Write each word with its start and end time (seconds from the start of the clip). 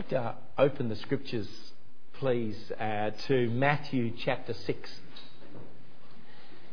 like 0.00 0.08
to 0.08 0.34
open 0.56 0.88
the 0.88 0.96
scriptures, 0.96 1.46
please, 2.14 2.56
uh, 2.80 3.10
to 3.26 3.50
Matthew 3.50 4.10
chapter 4.16 4.54
6. 4.54 4.90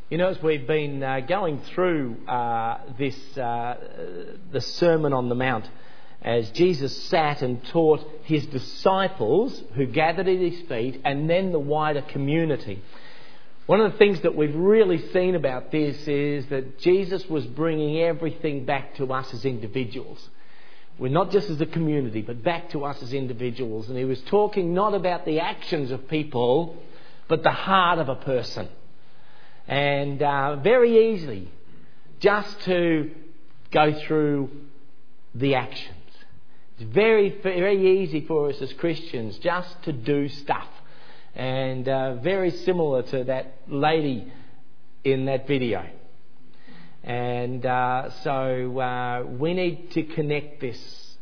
You 0.09 0.17
know, 0.17 0.29
as 0.29 0.41
we've 0.41 0.65
been 0.65 1.03
uh, 1.03 1.19
going 1.19 1.59
through 1.73 2.25
uh, 2.25 2.77
this, 2.97 3.37
uh, 3.37 3.75
the 4.53 4.61
Sermon 4.61 5.11
on 5.11 5.27
the 5.27 5.35
Mount, 5.35 5.69
as 6.21 6.49
Jesus 6.51 6.95
sat 7.09 7.41
and 7.41 7.61
taught 7.65 7.99
his 8.23 8.45
disciples 8.45 9.61
who 9.75 9.87
gathered 9.87 10.29
at 10.29 10.39
his 10.39 10.61
feet 10.69 11.01
and 11.03 11.29
then 11.29 11.51
the 11.51 11.59
wider 11.59 12.03
community. 12.03 12.81
One 13.65 13.81
of 13.81 13.91
the 13.91 13.97
things 13.97 14.21
that 14.21 14.37
we've 14.37 14.55
really 14.55 15.05
seen 15.11 15.35
about 15.35 15.69
this 15.69 16.07
is 16.07 16.45
that 16.45 16.79
Jesus 16.79 17.27
was 17.27 17.45
bringing 17.45 17.99
everything 17.99 18.63
back 18.63 18.95
to 18.95 19.11
us 19.11 19.33
as 19.33 19.43
individuals. 19.43 20.29
We're 20.99 21.11
not 21.11 21.31
just 21.31 21.49
as 21.49 21.61
a 21.61 21.65
community, 21.65 22.21
but 22.21 22.43
back 22.43 22.71
to 22.71 22.83
us 22.85 23.01
as 23.03 23.13
individuals. 23.13 23.87
And 23.87 23.97
he 23.97 24.05
was 24.05 24.19
talking 24.23 24.73
not 24.73 24.95
about 24.95 25.25
the 25.25 25.39
actions 25.39 25.91
of 25.91 26.07
people, 26.07 26.75
but 27.27 27.43
the 27.43 27.51
heart 27.51 27.99
of 27.99 28.09
a 28.09 28.15
person. 28.15 28.67
And 29.67 30.21
uh, 30.21 30.55
very 30.57 31.13
easily, 31.13 31.51
just 32.19 32.61
to 32.61 33.11
go 33.69 33.93
through 33.93 34.49
the 35.35 35.55
actions. 35.55 35.93
It's 36.79 36.91
very, 36.91 37.29
very 37.41 38.01
easy 38.01 38.21
for 38.25 38.49
us 38.49 38.61
as 38.61 38.71
Christians 38.73 39.37
just 39.39 39.83
to 39.83 39.91
do 39.91 40.29
stuff. 40.29 40.67
And 41.35 41.87
uh, 41.87 42.15
very 42.15 42.51
similar 42.51 43.03
to 43.03 43.23
that 43.25 43.53
lady 43.67 44.31
in 45.03 45.25
that 45.25 45.47
video. 45.47 45.85
And 47.03 47.65
uh, 47.65 48.09
so 48.23 48.79
uh, 48.79 49.23
we 49.23 49.53
need 49.53 49.91
to 49.91 50.03
connect 50.03 50.61
this 50.61 50.77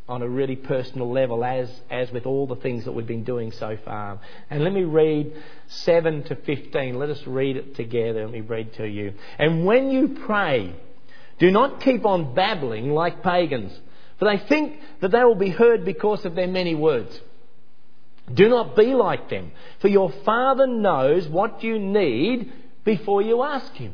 on 0.08 0.22
a 0.22 0.30
really 0.30 0.56
personal 0.56 1.12
level, 1.12 1.44
as, 1.44 1.70
as 1.90 2.12
with 2.12 2.26
all 2.26 2.46
the 2.46 2.56
things 2.56 2.86
that 2.86 2.92
we've 2.92 3.08
been 3.08 3.24
doing 3.24 3.52
so 3.52 3.78
far. 3.84 4.20
And 4.50 4.64
let 4.64 4.72
me 4.72 4.84
read 4.84 5.34
7 5.68 6.24
to 6.26 6.36
15. 6.36 7.00
Let 7.00 7.10
us 7.10 7.22
read 7.26 7.58
it 7.58 7.76
together. 7.76 8.24
Let 8.24 8.32
me 8.32 8.42
read 8.42 8.74
to 8.76 8.88
you. 8.88 9.14
And 9.40 9.66
when 9.66 9.90
you 9.90 10.18
pray, 10.26 10.76
do 11.40 11.50
not 11.50 11.82
keep 11.82 12.06
on 12.06 12.36
babbling 12.36 12.92
like 12.92 13.24
pagans 13.24 13.80
for 14.18 14.26
they 14.26 14.38
think 14.48 14.80
that 15.02 15.12
they 15.12 15.24
will 15.24 15.36
be 15.36 15.50
heard 15.50 15.84
because 15.84 16.26
of 16.26 16.36
their 16.36 16.48
many 16.48 16.76
words. 16.76 17.20
Do 18.34 18.50
not 18.50 18.76
be 18.76 18.94
like 18.94 19.30
them, 19.30 19.52
for 19.82 19.88
your 19.88 20.12
Father 20.24 20.66
knows 20.66 21.28
what 21.28 21.64
you 21.64 21.78
need 21.78 22.52
before 22.84 23.22
you 23.22 23.44
ask 23.44 23.72
Him. 23.74 23.94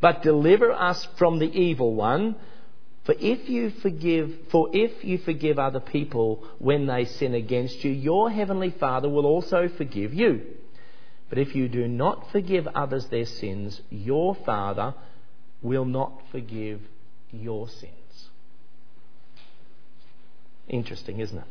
but 0.00 0.22
deliver 0.22 0.72
us 0.72 1.06
from 1.18 1.38
the 1.38 1.50
evil 1.50 1.94
one. 1.94 2.36
For 3.04 3.14
if 3.18 3.48
you 3.48 3.70
forgive, 3.70 4.34
for 4.50 4.68
if 4.72 5.04
you 5.04 5.18
forgive 5.18 5.58
other 5.58 5.80
people 5.80 6.46
when 6.58 6.86
they 6.86 7.04
sin 7.04 7.34
against 7.34 7.84
you, 7.84 7.90
your 7.90 8.30
heavenly 8.30 8.70
Father 8.70 9.08
will 9.08 9.26
also 9.26 9.68
forgive 9.68 10.12
you. 10.12 10.42
But 11.28 11.38
if 11.38 11.54
you 11.54 11.68
do 11.68 11.86
not 11.86 12.30
forgive 12.32 12.66
others 12.66 13.06
their 13.06 13.26
sins, 13.26 13.80
your 13.88 14.34
Father 14.34 14.94
will 15.62 15.84
not 15.84 16.12
forgive 16.30 16.80
your 17.30 17.68
sins. 17.68 17.94
Interesting, 20.68 21.20
isn't 21.20 21.38
it? 21.38 21.44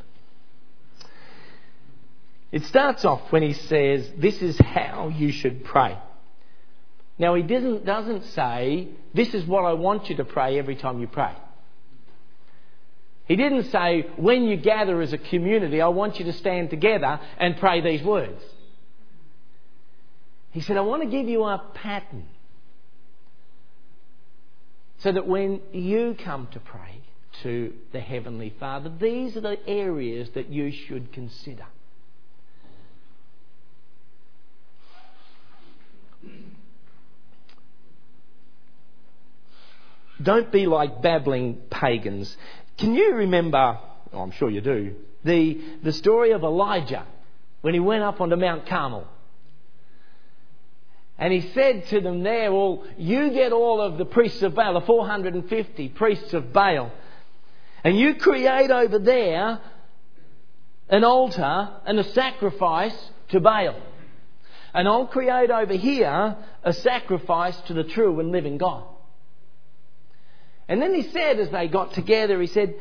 It 2.51 2.63
starts 2.63 3.05
off 3.05 3.31
when 3.31 3.43
he 3.43 3.53
says, 3.53 4.09
This 4.17 4.41
is 4.41 4.57
how 4.57 5.09
you 5.09 5.31
should 5.31 5.63
pray. 5.63 5.97
Now, 7.19 7.35
he 7.35 7.43
doesn't, 7.43 7.85
doesn't 7.85 8.25
say, 8.27 8.87
This 9.13 9.33
is 9.33 9.45
what 9.45 9.65
I 9.65 9.73
want 9.73 10.09
you 10.09 10.15
to 10.17 10.25
pray 10.25 10.57
every 10.57 10.75
time 10.75 10.99
you 10.99 11.07
pray. 11.07 11.35
He 13.25 13.35
didn't 13.35 13.65
say, 13.65 14.07
When 14.15 14.45
you 14.45 14.57
gather 14.57 15.01
as 15.01 15.13
a 15.13 15.17
community, 15.17 15.81
I 15.81 15.89
want 15.89 16.17
you 16.17 16.25
to 16.25 16.33
stand 16.33 16.69
together 16.69 17.19
and 17.37 17.57
pray 17.57 17.81
these 17.81 18.01
words. 18.01 18.41
He 20.51 20.61
said, 20.61 20.77
I 20.77 20.81
want 20.81 21.03
to 21.03 21.09
give 21.09 21.27
you 21.27 21.43
a 21.43 21.61
pattern 21.75 22.25
so 24.99 25.11
that 25.11 25.27
when 25.27 25.61
you 25.71 26.17
come 26.23 26.47
to 26.53 26.59
pray, 26.59 27.03
to 27.43 27.73
the 27.91 27.99
Heavenly 27.99 28.53
Father. 28.59 28.91
These 28.99 29.37
are 29.37 29.41
the 29.41 29.57
areas 29.67 30.29
that 30.31 30.49
you 30.49 30.71
should 30.71 31.11
consider. 31.13 31.65
Don't 40.21 40.51
be 40.51 40.65
like 40.65 41.01
babbling 41.01 41.55
pagans. 41.69 42.35
Can 42.77 42.93
you 42.93 43.15
remember, 43.15 43.77
oh, 44.13 44.19
I'm 44.19 44.31
sure 44.31 44.49
you 44.49 44.61
do, 44.61 44.95
the, 45.23 45.59
the 45.83 45.93
story 45.93 46.31
of 46.31 46.43
Elijah 46.43 47.05
when 47.61 47.73
he 47.73 47.79
went 47.79 48.03
up 48.03 48.19
onto 48.21 48.35
Mount 48.35 48.67
Carmel? 48.67 49.07
And 51.17 51.33
he 51.33 51.51
said 51.53 51.87
to 51.87 51.99
them 51.99 52.23
there, 52.23 52.51
Well, 52.51 52.85
you 52.97 53.29
get 53.31 53.51
all 53.51 53.81
of 53.81 53.97
the 53.97 54.05
priests 54.05 54.41
of 54.41 54.55
Baal, 54.55 54.73
the 54.73 54.81
450 54.81 55.89
priests 55.89 56.33
of 56.33 56.53
Baal, 56.53 56.91
and 57.83 57.97
you 57.97 58.15
create 58.15 58.71
over 58.71 58.99
there 58.99 59.59
an 60.89 61.03
altar 61.03 61.69
and 61.85 61.99
a 61.99 62.03
sacrifice 62.03 62.95
to 63.29 63.39
Baal. 63.39 63.75
And 64.73 64.87
I'll 64.87 65.07
create 65.07 65.49
over 65.49 65.73
here 65.73 66.37
a 66.63 66.73
sacrifice 66.73 67.59
to 67.67 67.73
the 67.73 67.83
true 67.83 68.19
and 68.19 68.31
living 68.31 68.57
God. 68.57 68.85
And 70.69 70.79
then 70.79 70.93
he 70.93 71.01
said, 71.01 71.39
as 71.39 71.49
they 71.49 71.67
got 71.67 71.93
together, 71.93 72.39
he 72.39 72.47
said, 72.47 72.75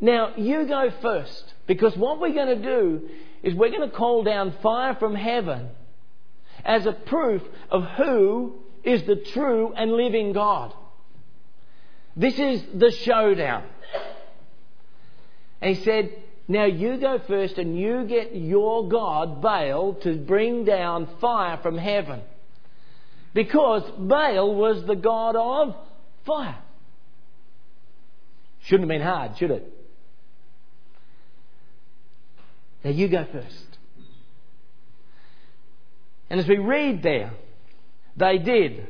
Now 0.00 0.34
you 0.36 0.66
go 0.66 0.90
first, 1.02 1.44
because 1.66 1.94
what 1.94 2.18
we're 2.18 2.32
going 2.32 2.58
to 2.58 2.62
do 2.62 3.08
is 3.42 3.54
we're 3.54 3.70
going 3.70 3.88
to 3.88 3.94
call 3.94 4.24
down 4.24 4.54
fire 4.62 4.96
from 4.96 5.14
heaven 5.14 5.68
as 6.64 6.86
a 6.86 6.92
proof 6.92 7.42
of 7.70 7.84
who 7.98 8.54
is 8.82 9.02
the 9.02 9.16
true 9.16 9.74
and 9.76 9.92
living 9.92 10.32
God. 10.32 10.72
This 12.16 12.38
is 12.38 12.62
the 12.74 12.90
showdown. 12.90 13.64
And 15.60 15.76
he 15.76 15.84
said, 15.84 16.14
Now 16.48 16.64
you 16.64 16.96
go 16.96 17.18
first 17.26 17.58
and 17.58 17.78
you 17.78 18.04
get 18.04 18.34
your 18.34 18.88
God, 18.88 19.42
Baal, 19.42 19.94
to 20.02 20.16
bring 20.16 20.64
down 20.64 21.08
fire 21.20 21.58
from 21.62 21.76
heaven. 21.76 22.22
Because 23.34 23.82
Baal 23.98 24.54
was 24.54 24.82
the 24.86 24.96
God 24.96 25.36
of 25.36 25.76
fire. 26.24 26.56
Shouldn't 28.64 28.90
have 28.90 28.98
been 28.98 29.06
hard, 29.06 29.36
should 29.38 29.50
it? 29.50 29.70
Now 32.82 32.90
you 32.90 33.08
go 33.08 33.26
first. 33.30 33.78
And 36.30 36.40
as 36.40 36.48
we 36.48 36.58
read 36.58 37.02
there, 37.02 37.32
they 38.16 38.38
did. 38.38 38.86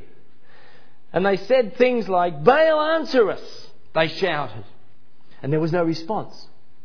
And 1.12 1.26
they 1.26 1.36
said 1.36 1.76
things 1.76 2.08
like, 2.08 2.42
Baal, 2.42 2.80
answer 2.80 3.30
us, 3.30 3.68
they 3.94 4.08
shouted. 4.08 4.64
And 5.42 5.52
there 5.52 5.60
was 5.60 5.72
no 5.72 5.84
response. 5.84 6.34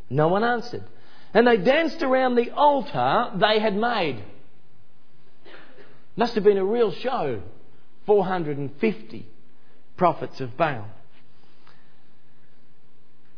No 0.09 0.27
one 0.27 0.43
answered. 0.43 0.83
And 1.33 1.47
they 1.47 1.57
danced 1.57 2.01
around 2.01 2.35
the 2.35 2.51
altar 2.51 3.31
they 3.35 3.59
had 3.59 3.75
made. 3.75 4.23
Must 6.15 6.35
have 6.35 6.43
been 6.43 6.57
a 6.57 6.65
real 6.65 6.91
show. 6.91 7.41
450 8.05 9.27
prophets 9.95 10.41
of 10.41 10.57
Baal. 10.57 10.87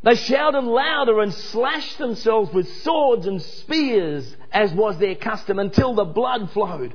They 0.03 0.15
shouted 0.15 0.63
louder 0.63 1.19
and 1.19 1.33
slashed 1.33 1.97
themselves 1.97 2.51
with 2.53 2.67
swords 2.81 3.27
and 3.27 3.41
spears, 3.41 4.35
as 4.51 4.73
was 4.73 4.97
their 4.97 5.15
custom, 5.15 5.59
until 5.59 5.93
the 5.93 6.05
blood 6.05 6.51
flowed. 6.51 6.93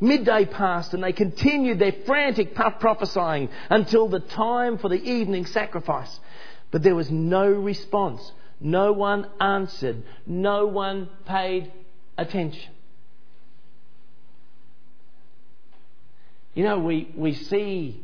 Midday 0.00 0.44
passed 0.44 0.94
and 0.94 1.02
they 1.02 1.12
continued 1.12 1.78
their 1.78 1.92
frantic 2.04 2.54
prophesying 2.54 3.48
until 3.70 4.08
the 4.08 4.20
time 4.20 4.78
for 4.78 4.88
the 4.88 5.02
evening 5.02 5.46
sacrifice. 5.46 6.20
But 6.70 6.82
there 6.82 6.94
was 6.94 7.10
no 7.10 7.50
response 7.50 8.32
no 8.60 8.92
one 8.92 9.26
answered. 9.40 10.02
No 10.26 10.66
one 10.66 11.08
paid 11.26 11.72
attention. 12.16 12.72
You 16.54 16.64
know, 16.64 16.78
we, 16.78 17.10
we 17.14 17.34
see 17.34 18.02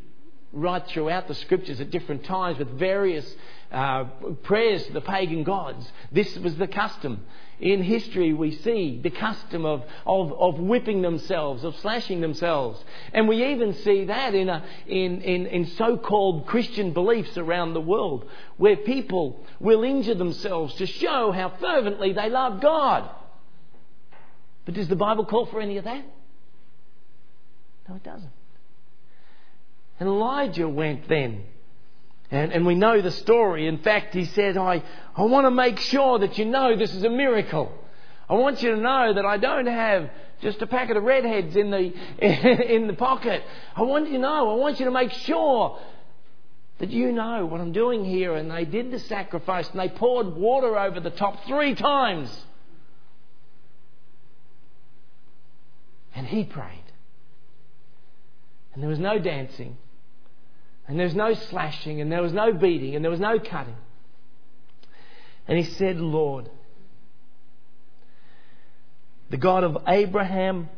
right 0.51 0.85
throughout 0.87 1.27
the 1.27 1.33
scriptures 1.33 1.81
at 1.81 1.89
different 1.89 2.23
times 2.25 2.59
with 2.59 2.69
various 2.77 3.27
uh, 3.73 4.05
prayers 4.43 4.85
to 4.85 4.93
the 4.93 5.01
pagan 5.01 5.43
gods. 5.43 5.91
This 6.11 6.37
was 6.37 6.55
the 6.55 6.67
custom. 6.67 7.25
In 7.59 7.81
history, 7.81 8.33
we 8.33 8.51
see 8.51 8.99
the 9.01 9.09
custom 9.09 9.65
of, 9.65 9.83
of, 10.05 10.33
of 10.33 10.59
whipping 10.59 11.01
themselves, 11.01 11.63
of 11.63 11.75
slashing 11.77 12.19
themselves. 12.21 12.83
And 13.13 13.27
we 13.27 13.45
even 13.51 13.73
see 13.73 14.05
that 14.05 14.35
in, 14.35 14.49
a, 14.49 14.63
in, 14.85 15.21
in, 15.21 15.45
in 15.47 15.65
so 15.67 15.97
called 15.97 16.45
Christian 16.45 16.93
beliefs 16.93 17.37
around 17.37 17.73
the 17.73 17.81
world, 17.81 18.29
where 18.57 18.75
people 18.75 19.45
will 19.59 19.83
injure 19.83 20.15
themselves 20.15 20.75
to 20.75 20.85
show 20.85 21.31
how 21.31 21.49
fervently 21.59 22.13
they 22.13 22.29
love 22.29 22.61
God. 22.61 23.09
But 24.65 24.75
does 24.75 24.87
the 24.87 24.95
Bible 24.95 25.25
call 25.25 25.45
for 25.45 25.61
any 25.61 25.77
of 25.77 25.85
that? 25.85 26.03
No, 27.87 27.95
it 27.95 28.03
doesn't. 28.03 28.31
And 29.99 30.09
Elijah 30.09 30.67
went 30.67 31.07
then. 31.07 31.43
And, 32.33 32.51
and 32.51 32.65
we 32.65 32.73
know 32.73 32.99
the 32.99 33.11
story. 33.11 33.67
In 33.67 33.77
fact, 33.77 34.15
he 34.15 34.25
said, 34.25 34.57
I, 34.57 34.81
I 35.15 35.21
want 35.21 35.45
to 35.45 35.51
make 35.51 35.77
sure 35.77 36.17
that 36.17 36.39
you 36.39 36.45
know 36.45 36.75
this 36.75 36.91
is 36.91 37.03
a 37.03 37.09
miracle. 37.09 37.71
I 38.27 38.33
want 38.33 38.63
you 38.63 38.71
to 38.71 38.81
know 38.81 39.13
that 39.13 39.23
I 39.23 39.37
don't 39.37 39.67
have 39.67 40.09
just 40.41 40.59
a 40.63 40.65
packet 40.65 40.97
of 40.97 41.03
redheads 41.03 41.55
in 41.55 41.69
the, 41.69 41.93
in 42.73 42.87
the 42.87 42.93
pocket. 42.93 43.43
I 43.75 43.83
want 43.83 44.07
you 44.07 44.13
to 44.13 44.19
know, 44.19 44.49
I 44.49 44.55
want 44.55 44.79
you 44.79 44.85
to 44.85 44.91
make 44.91 45.11
sure 45.11 45.79
that 46.79 46.89
you 46.89 47.11
know 47.11 47.45
what 47.45 47.61
I'm 47.61 47.71
doing 47.71 48.03
here. 48.03 48.33
And 48.33 48.49
they 48.49 48.65
did 48.65 48.89
the 48.89 48.97
sacrifice 48.97 49.69
and 49.69 49.79
they 49.79 49.89
poured 49.89 50.35
water 50.35 50.75
over 50.75 50.99
the 50.99 51.11
top 51.11 51.45
three 51.45 51.75
times. 51.75 52.35
And 56.15 56.25
he 56.25 56.45
prayed. 56.45 56.79
And 58.73 58.81
there 58.81 58.89
was 58.89 58.97
no 58.97 59.19
dancing. 59.19 59.77
And 60.87 60.99
there 60.99 61.05
was 61.05 61.15
no 61.15 61.33
slashing. 61.33 62.01
And 62.01 62.11
there 62.11 62.21
was 62.21 62.33
no 62.33 62.53
beating. 62.53 62.95
And 62.95 63.03
there 63.03 63.11
was 63.11 63.19
no 63.19 63.39
cutting. 63.39 63.75
And 65.47 65.57
he 65.57 65.63
said, 65.63 65.97
Lord, 65.97 66.49
the 69.29 69.37
God 69.37 69.63
of 69.63 69.77
Abraham, 69.87 70.69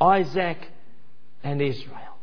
Isaac, 0.00 0.58
and 1.42 1.60
Israel. 1.60 2.16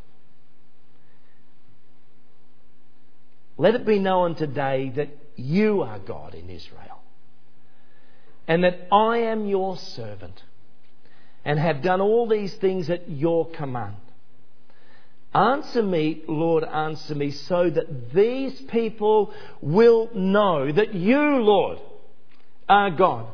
Let 3.58 3.76
it 3.76 3.86
be 3.86 4.00
known 4.00 4.36
today 4.36 4.92
that 4.96 5.10
you 5.36 5.82
are 5.82 6.00
God 6.00 6.34
in 6.36 6.50
Israel, 6.50 7.02
and 8.48 8.64
that 8.64 8.88
I 8.92 9.20
am 9.20 9.46
your 9.46 9.78
servant, 9.78 10.42
and 11.46 11.60
have 11.60 11.82
done 11.82 12.02
all 12.02 12.28
these 12.28 12.54
things 12.56 12.90
at 12.90 13.10
your 13.10 13.50
command. 13.50 13.96
Answer 15.34 15.82
me, 15.82 16.22
Lord, 16.28 16.64
answer 16.64 17.16
me, 17.16 17.32
so 17.32 17.70
that 17.70 18.14
these 18.14 18.62
people 18.62 19.34
will 19.62 20.10
know 20.14 20.72
that 20.72 20.94
you, 20.94 21.18
Lord, 21.18 21.80
are 22.70 22.92
God, 22.92 23.26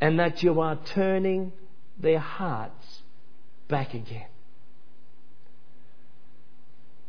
and 0.00 0.18
that 0.18 0.42
you 0.42 0.60
are 0.60 0.78
turning 0.86 1.52
their 1.98 2.18
hearts 2.18 3.02
back 3.68 3.92
again. 3.92 4.26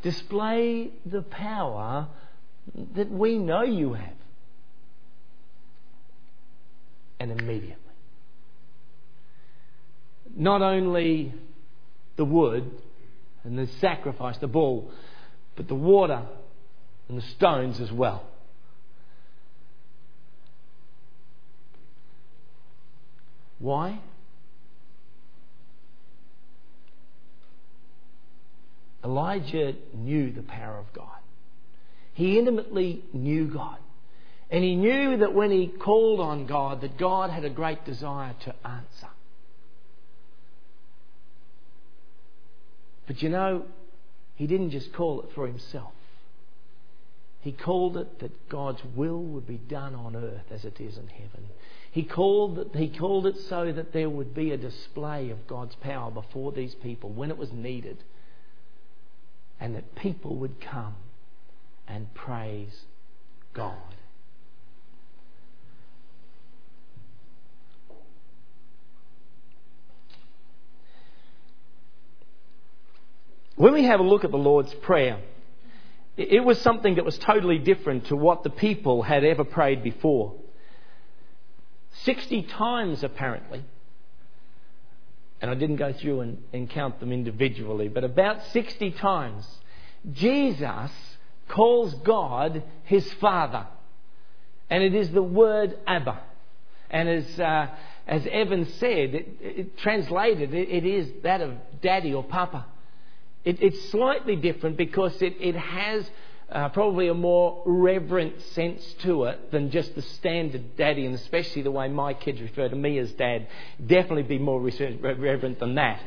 Display 0.01 0.91
the 1.05 1.21
power 1.21 2.07
that 2.95 3.09
we 3.09 3.37
know 3.37 3.63
you 3.63 3.93
have. 3.93 4.13
And 7.19 7.31
immediately. 7.31 7.75
Not 10.35 10.61
only 10.61 11.33
the 12.17 12.25
wood, 12.25 12.69
and 13.45 13.57
the 13.57 13.67
sacrifice, 13.79 14.37
the 14.39 14.47
bull, 14.47 14.91
but 15.55 15.67
the 15.67 15.75
water 15.75 16.23
and 17.07 17.17
the 17.17 17.25
stones 17.35 17.79
as 17.79 17.91
well. 17.91 18.25
Why? 23.59 23.99
Elijah 29.03 29.73
knew 29.93 30.31
the 30.31 30.41
power 30.41 30.77
of 30.77 30.91
God. 30.93 31.07
He 32.13 32.39
intimately 32.39 33.03
knew 33.13 33.47
God. 33.47 33.77
And 34.49 34.63
he 34.63 34.75
knew 34.75 35.17
that 35.17 35.33
when 35.33 35.51
he 35.51 35.67
called 35.67 36.19
on 36.19 36.47
God, 36.47 36.81
that 36.81 36.97
God 36.97 37.29
had 37.29 37.45
a 37.45 37.49
great 37.49 37.85
desire 37.85 38.35
to 38.45 38.55
answer. 38.65 39.09
But 43.07 43.21
you 43.21 43.29
know, 43.29 43.65
he 44.35 44.47
didn't 44.47 44.71
just 44.71 44.93
call 44.93 45.21
it 45.21 45.29
for 45.33 45.47
himself. 45.47 45.93
He 47.41 47.51
called 47.51 47.95
it 47.95 48.19
that 48.19 48.49
God's 48.49 48.81
will 48.95 49.21
would 49.21 49.45
be 49.45 49.57
done 49.57 49.93
on 49.93 50.15
earth 50.15 50.51
as 50.51 50.65
it 50.65 50.81
is 50.81 50.97
in 50.97 51.07
heaven. 51.07 51.47
He 51.91 52.03
called, 52.03 52.57
it, 52.57 52.75
he 52.75 52.89
called 52.89 53.27
it 53.27 53.37
so 53.47 53.71
that 53.71 53.93
there 53.93 54.09
would 54.09 54.33
be 54.33 54.51
a 54.51 54.57
display 54.57 55.29
of 55.29 55.47
God's 55.47 55.75
power 55.75 56.09
before 56.09 56.51
these 56.51 56.73
people 56.75 57.11
when 57.11 57.29
it 57.29 57.37
was 57.37 57.53
needed. 57.53 58.03
And 59.59 59.75
that 59.75 59.95
people 59.95 60.35
would 60.37 60.59
come 60.59 60.95
and 61.87 62.13
praise 62.15 62.81
God. 63.53 63.94
When 73.55 73.73
we 73.73 73.83
have 73.83 73.99
a 73.99 74.03
look 74.03 74.23
at 74.25 74.31
the 74.31 74.37
Lord's 74.37 74.73
Prayer, 74.73 75.19
it 76.17 76.43
was 76.43 76.59
something 76.61 76.95
that 76.95 77.05
was 77.05 77.17
totally 77.17 77.57
different 77.57 78.07
to 78.07 78.15
what 78.15 78.43
the 78.43 78.49
people 78.49 79.01
had 79.01 79.23
ever 79.23 79.43
prayed 79.43 79.83
before. 79.83 80.33
60 82.03 82.43
times, 82.43 83.03
apparently, 83.03 83.63
and 85.41 85.51
I 85.51 85.55
didn't 85.55 85.77
go 85.77 85.93
through 85.93 86.21
and, 86.21 86.43
and 86.53 86.69
count 86.69 86.99
them 86.99 87.11
individually, 87.11 87.87
but 87.87 88.03
about 88.03 88.43
60 88.47 88.91
times, 88.91 89.45
Jesus 90.11 90.91
calls 91.49 91.93
God 91.95 92.63
his 92.83 93.11
Father. 93.13 93.67
And 94.69 94.83
it 94.83 94.95
is 94.95 95.11
the 95.11 95.23
word 95.23 95.77
Abba. 95.85 96.19
And 96.89 97.07
as, 97.07 97.39
uh, 97.39 97.67
as 98.07 98.25
Evan 98.27 98.65
said, 98.65 99.15
it, 99.15 99.27
it 99.41 99.77
translated, 99.77 100.53
it, 100.53 100.69
it 100.69 100.85
is 100.85 101.09
that 101.23 101.41
of 101.41 101.53
daddy 101.81 102.13
or 102.13 102.23
papa. 102.23 102.65
It, 103.45 103.61
it's 103.61 103.89
slightly 103.91 104.35
different 104.35 104.75
because 104.75 105.21
it, 105.21 105.35
it 105.39 105.55
has 105.55 106.09
uh, 106.51 106.69
probably 106.69 107.07
a 107.07 107.13
more 107.13 107.61
reverent 107.65 108.41
sense 108.53 108.83
to 109.03 109.25
it 109.25 109.51
than 109.51 109.71
just 109.71 109.95
the 109.95 110.01
standard 110.01 110.75
daddy, 110.75 111.05
and 111.05 111.15
especially 111.15 111.61
the 111.61 111.71
way 111.71 111.87
my 111.87 112.13
kids 112.13 112.41
refer 112.41 112.67
to 112.67 112.75
me 112.75 112.97
as 112.97 113.11
dad. 113.13 113.47
Definitely 113.85 114.23
be 114.23 114.39
more 114.39 114.59
reverent 114.59 115.59
than 115.59 115.75
that. 115.75 116.01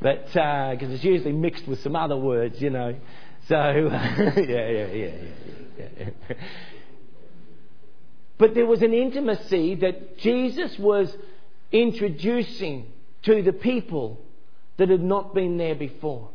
But 0.00 0.26
because 0.26 0.90
uh, 0.90 0.94
it's 0.94 1.04
usually 1.04 1.32
mixed 1.32 1.68
with 1.68 1.82
some 1.82 1.94
other 1.94 2.16
words, 2.16 2.60
you 2.60 2.70
know. 2.70 2.96
So, 3.48 3.56
yeah, 3.56 4.38
yeah, 4.38 4.86
yeah, 4.86 5.10
yeah. 5.78 5.86
yeah. 5.98 6.36
But 8.38 8.54
there 8.54 8.64
was 8.64 8.80
an 8.80 8.94
intimacy 8.94 9.74
that 9.76 10.16
Jesus 10.18 10.78
was 10.78 11.14
introducing 11.72 12.86
to 13.24 13.42
the 13.42 13.52
people 13.52 14.18
that 14.78 14.88
had 14.88 15.02
not 15.02 15.34
been 15.34 15.58
there 15.58 15.74
before. 15.74 16.30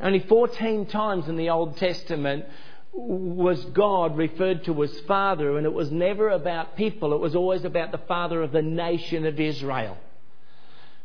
Only 0.00 0.20
14 0.20 0.86
times 0.86 1.28
in 1.28 1.36
the 1.36 1.50
Old 1.50 1.76
Testament 1.76 2.46
was 2.92 3.62
God 3.66 4.16
referred 4.16 4.64
to 4.64 4.82
as 4.82 4.98
Father, 5.00 5.56
and 5.56 5.66
it 5.66 5.72
was 5.72 5.90
never 5.90 6.30
about 6.30 6.76
people, 6.76 7.12
it 7.12 7.20
was 7.20 7.36
always 7.36 7.64
about 7.64 7.92
the 7.92 7.98
Father 7.98 8.42
of 8.42 8.52
the 8.52 8.62
nation 8.62 9.26
of 9.26 9.38
Israel. 9.38 9.96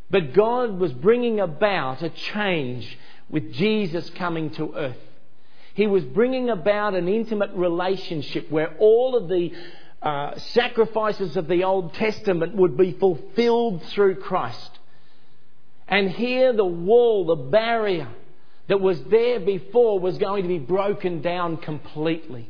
But 0.09 0.33
God 0.33 0.79
was 0.79 0.93
bringing 0.93 1.39
about 1.39 2.01
a 2.01 2.09
change 2.09 2.97
with 3.29 3.53
Jesus 3.53 4.09
coming 4.11 4.51
to 4.51 4.73
earth. 4.75 4.97
He 5.73 5.87
was 5.87 6.03
bringing 6.03 6.49
about 6.49 6.93
an 6.93 7.07
intimate 7.07 7.51
relationship 7.53 8.49
where 8.49 8.75
all 8.77 9.15
of 9.15 9.27
the 9.27 9.51
uh, 10.01 10.37
sacrifices 10.37 11.35
of 11.35 11.47
the 11.47 11.63
Old 11.63 11.93
Testament 11.95 12.55
would 12.55 12.77
be 12.77 12.93
fulfilled 12.93 13.83
through 13.87 14.15
Christ. 14.15 14.79
And 15.87 16.09
here 16.09 16.53
the 16.53 16.65
wall, 16.65 17.25
the 17.25 17.35
barrier, 17.35 18.07
that 18.67 18.81
was 18.81 19.01
there 19.03 19.39
before 19.39 19.99
was 19.99 20.17
going 20.17 20.43
to 20.43 20.49
be 20.49 20.59
broken 20.59 21.21
down 21.21 21.57
completely 21.57 22.49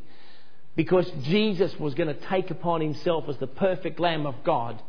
because 0.75 1.09
Jesus 1.23 1.77
was 1.79 1.93
going 1.93 2.07
to 2.07 2.27
take 2.27 2.51
upon 2.51 2.81
himself 2.81 3.25
as 3.29 3.37
the 3.37 3.47
perfect 3.47 3.99
Lamb 3.99 4.25
of 4.25 4.35
God 4.43 4.81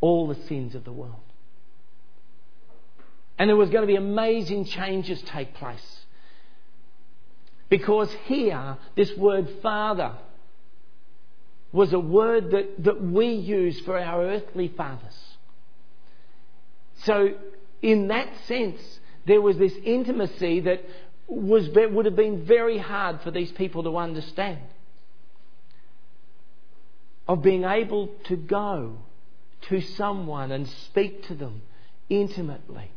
all 0.00 0.28
the 0.28 0.42
sins 0.46 0.74
of 0.74 0.84
the 0.84 0.92
world. 0.92 1.14
And 3.38 3.48
there 3.48 3.56
was 3.56 3.70
going 3.70 3.82
to 3.82 3.86
be 3.86 3.96
amazing 3.96 4.66
changes 4.66 5.20
take 5.22 5.54
place. 5.54 6.00
Because 7.68 8.12
here, 8.26 8.76
this 8.94 9.10
word 9.16 9.48
Father 9.62 10.12
was 11.72 11.92
a 11.92 11.98
word 11.98 12.52
that, 12.52 12.84
that 12.84 13.02
we 13.02 13.28
use 13.28 13.80
for 13.80 13.98
our 13.98 14.24
earthly 14.24 14.68
fathers. 14.68 15.18
So, 17.02 17.30
in 17.82 18.08
that 18.08 18.28
sense, 18.46 18.80
there 19.26 19.40
was 19.40 19.56
this 19.56 19.74
intimacy 19.84 20.60
that 20.60 20.84
was, 21.26 21.68
would 21.74 22.04
have 22.04 22.16
been 22.16 22.44
very 22.44 22.78
hard 22.78 23.20
for 23.22 23.30
these 23.30 23.50
people 23.52 23.82
to 23.84 23.96
understand. 23.96 24.60
of 27.26 27.42
being 27.42 27.64
able 27.64 28.08
to 28.24 28.36
go 28.36 28.98
to 29.62 29.80
someone 29.80 30.52
and 30.52 30.68
speak 30.68 31.26
to 31.26 31.34
them 31.34 31.62
intimately 32.08 32.90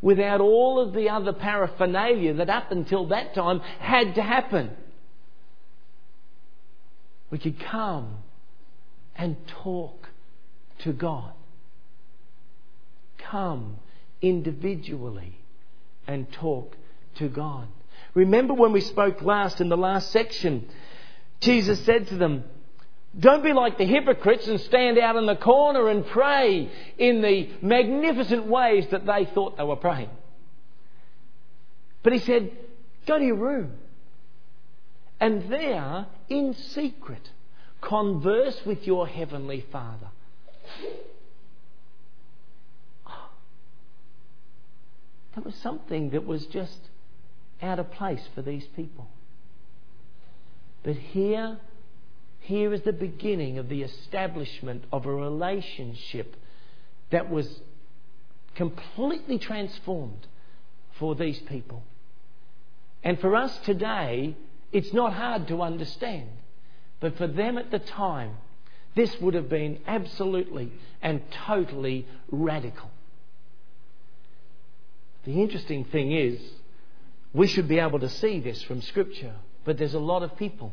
without 0.00 0.40
all 0.40 0.78
of 0.78 0.92
the 0.94 1.08
other 1.08 1.32
paraphernalia 1.32 2.34
that 2.34 2.48
up 2.48 2.70
until 2.70 3.08
that 3.08 3.34
time 3.34 3.60
had 3.80 4.14
to 4.14 4.22
happen. 4.22 4.70
We 7.30 7.38
could 7.38 7.58
come 7.58 8.18
and 9.16 9.36
talk 9.64 10.08
to 10.80 10.92
God. 10.92 11.32
Come 13.18 13.78
individually 14.22 15.40
and 16.06 16.30
talk 16.32 16.76
to 17.16 17.28
God. 17.28 17.68
Remember 18.14 18.54
when 18.54 18.72
we 18.72 18.80
spoke 18.80 19.22
last 19.22 19.60
in 19.60 19.68
the 19.68 19.76
last 19.76 20.10
section, 20.10 20.68
Jesus 21.40 21.78
said 21.84 22.08
to 22.08 22.16
them, 22.16 22.44
don't 23.18 23.42
be 23.42 23.52
like 23.52 23.78
the 23.78 23.86
hypocrites 23.86 24.46
and 24.46 24.60
stand 24.60 24.98
out 24.98 25.16
in 25.16 25.24
the 25.24 25.36
corner 25.36 25.88
and 25.88 26.06
pray 26.06 26.70
in 26.98 27.22
the 27.22 27.48
magnificent 27.62 28.46
ways 28.46 28.86
that 28.90 29.06
they 29.06 29.24
thought 29.24 29.56
they 29.56 29.64
were 29.64 29.76
praying. 29.76 30.10
But 32.02 32.12
he 32.12 32.18
said, 32.18 32.50
Go 33.06 33.18
to 33.18 33.24
your 33.24 33.36
room 33.36 33.72
and 35.18 35.50
there, 35.50 36.06
in 36.28 36.54
secret, 36.54 37.30
converse 37.80 38.60
with 38.66 38.86
your 38.86 39.06
heavenly 39.06 39.64
Father. 39.72 40.10
That 45.36 45.44
was 45.44 45.54
something 45.56 46.10
that 46.10 46.26
was 46.26 46.46
just 46.46 46.78
out 47.62 47.78
of 47.78 47.92
place 47.92 48.26
for 48.34 48.42
these 48.42 48.66
people. 48.74 49.06
But 50.82 50.96
here, 50.96 51.58
here 52.40 52.72
is 52.72 52.82
the 52.82 52.92
beginning 52.92 53.58
of 53.58 53.68
the 53.68 53.82
establishment 53.82 54.84
of 54.90 55.04
a 55.04 55.14
relationship 55.14 56.36
that 57.10 57.30
was 57.30 57.60
completely 58.54 59.38
transformed 59.38 60.26
for 60.98 61.14
these 61.14 61.38
people. 61.40 61.82
And 63.04 63.20
for 63.20 63.36
us 63.36 63.56
today, 63.58 64.36
it's 64.72 64.92
not 64.92 65.12
hard 65.12 65.48
to 65.48 65.60
understand. 65.60 66.30
But 66.98 67.18
for 67.18 67.26
them 67.26 67.58
at 67.58 67.70
the 67.70 67.78
time, 67.78 68.36
this 68.94 69.20
would 69.20 69.34
have 69.34 69.50
been 69.50 69.80
absolutely 69.86 70.72
and 71.02 71.20
totally 71.46 72.06
radical. 72.30 72.90
The 75.26 75.42
interesting 75.42 75.84
thing 75.84 76.12
is, 76.12 76.40
we 77.34 77.48
should 77.48 77.66
be 77.66 77.80
able 77.80 77.98
to 77.98 78.08
see 78.08 78.38
this 78.38 78.62
from 78.62 78.80
Scripture, 78.80 79.34
but 79.64 79.76
there's 79.76 79.94
a 79.94 79.98
lot 79.98 80.22
of 80.22 80.36
people 80.36 80.72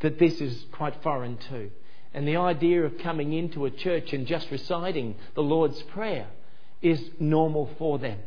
that 0.00 0.18
this 0.18 0.40
is 0.40 0.64
quite 0.72 1.02
foreign 1.02 1.36
to. 1.50 1.70
And 2.14 2.26
the 2.26 2.36
idea 2.36 2.84
of 2.84 2.98
coming 2.98 3.32
into 3.32 3.66
a 3.66 3.70
church 3.70 4.12
and 4.12 4.26
just 4.26 4.50
reciting 4.50 5.16
the 5.34 5.42
Lord's 5.42 5.82
Prayer 5.82 6.28
is 6.80 7.02
normal 7.18 7.68
for 7.78 7.98
them. 7.98 8.18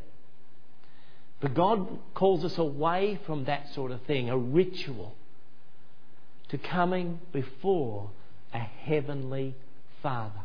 But 1.40 1.54
God 1.54 2.00
calls 2.14 2.44
us 2.44 2.58
away 2.58 3.20
from 3.26 3.46
that 3.46 3.74
sort 3.74 3.92
of 3.92 4.02
thing, 4.04 4.30
a 4.30 4.38
ritual, 4.38 5.16
to 6.50 6.58
coming 6.58 7.20
before 7.32 8.12
a 8.54 8.60
heavenly 8.60 9.56
Father. 10.02 10.42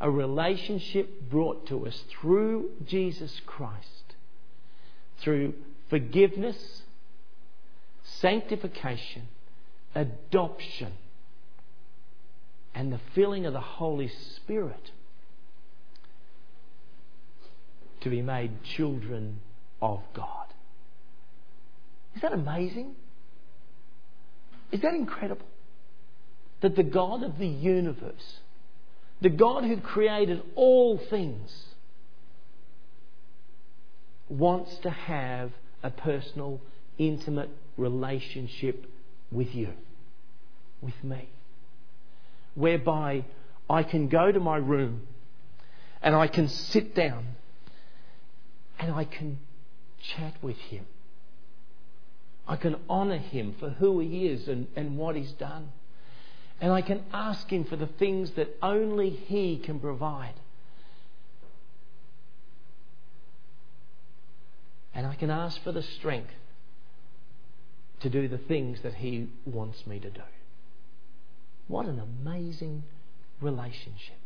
A 0.00 0.10
relationship 0.10 1.30
brought 1.30 1.66
to 1.68 1.86
us 1.86 2.04
through 2.10 2.70
Jesus 2.86 3.40
Christ, 3.46 4.14
through 5.20 5.54
forgiveness, 5.88 6.82
sanctification, 8.02 9.28
adoption 9.94 10.92
and 12.74 12.92
the 12.92 13.00
filling 13.14 13.46
of 13.46 13.54
the 13.54 13.60
Holy 13.60 14.08
Spirit 14.36 14.90
to 18.02 18.10
be 18.10 18.20
made 18.20 18.62
children 18.62 19.40
of 19.80 20.02
God. 20.12 20.46
Is 22.14 22.20
that 22.20 22.34
amazing? 22.34 22.94
Is 24.70 24.82
that 24.82 24.92
incredible? 24.92 25.46
That 26.60 26.76
the 26.76 26.82
God 26.82 27.22
of 27.22 27.38
the 27.38 27.48
universe, 27.48 28.40
the 29.20 29.28
God 29.30 29.64
who 29.64 29.80
created 29.80 30.42
all 30.54 30.98
things, 30.98 31.50
wants 34.28 34.76
to 34.78 34.90
have 34.90 35.52
a 35.82 35.90
personal, 35.90 36.60
intimate 36.98 37.50
relationship 37.76 38.86
with 39.30 39.54
you 39.54 39.72
with 40.80 41.02
me, 41.02 41.28
whereby 42.54 43.24
I 43.68 43.82
can 43.82 44.08
go 44.08 44.30
to 44.30 44.40
my 44.40 44.56
room 44.56 45.06
and 46.02 46.14
I 46.14 46.26
can 46.26 46.48
sit 46.48 46.94
down 46.94 47.36
and 48.78 48.92
I 48.92 49.04
can 49.04 49.38
chat 50.14 50.34
with 50.42 50.56
him. 50.56 50.86
I 52.46 52.56
can 52.56 52.76
honour 52.88 53.18
him 53.18 53.56
for 53.58 53.70
who 53.70 53.98
he 54.00 54.26
is 54.26 54.46
and, 54.46 54.68
and 54.76 54.96
what 54.96 55.16
he's 55.16 55.32
done. 55.32 55.70
And 56.60 56.72
I 56.72 56.80
can 56.80 57.04
ask 57.12 57.48
him 57.50 57.64
for 57.64 57.76
the 57.76 57.86
things 57.86 58.30
that 58.32 58.56
only 58.62 59.10
he 59.10 59.58
can 59.58 59.78
provide. 59.78 60.34
And 64.94 65.06
I 65.06 65.14
can 65.14 65.30
ask 65.30 65.62
for 65.62 65.72
the 65.72 65.82
strength 65.82 66.32
to 68.00 68.08
do 68.08 68.28
the 68.28 68.38
things 68.38 68.80
that 68.82 68.94
he 68.94 69.28
wants 69.44 69.86
me 69.86 69.98
to 70.00 70.10
do. 70.10 70.22
What 71.68 71.86
an 71.86 72.00
amazing 72.00 72.84
relationship. 73.40 74.16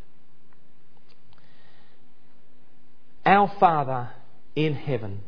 Our 3.27 3.53
Father 3.59 4.11
in 4.55 4.75
heaven, 4.75 5.23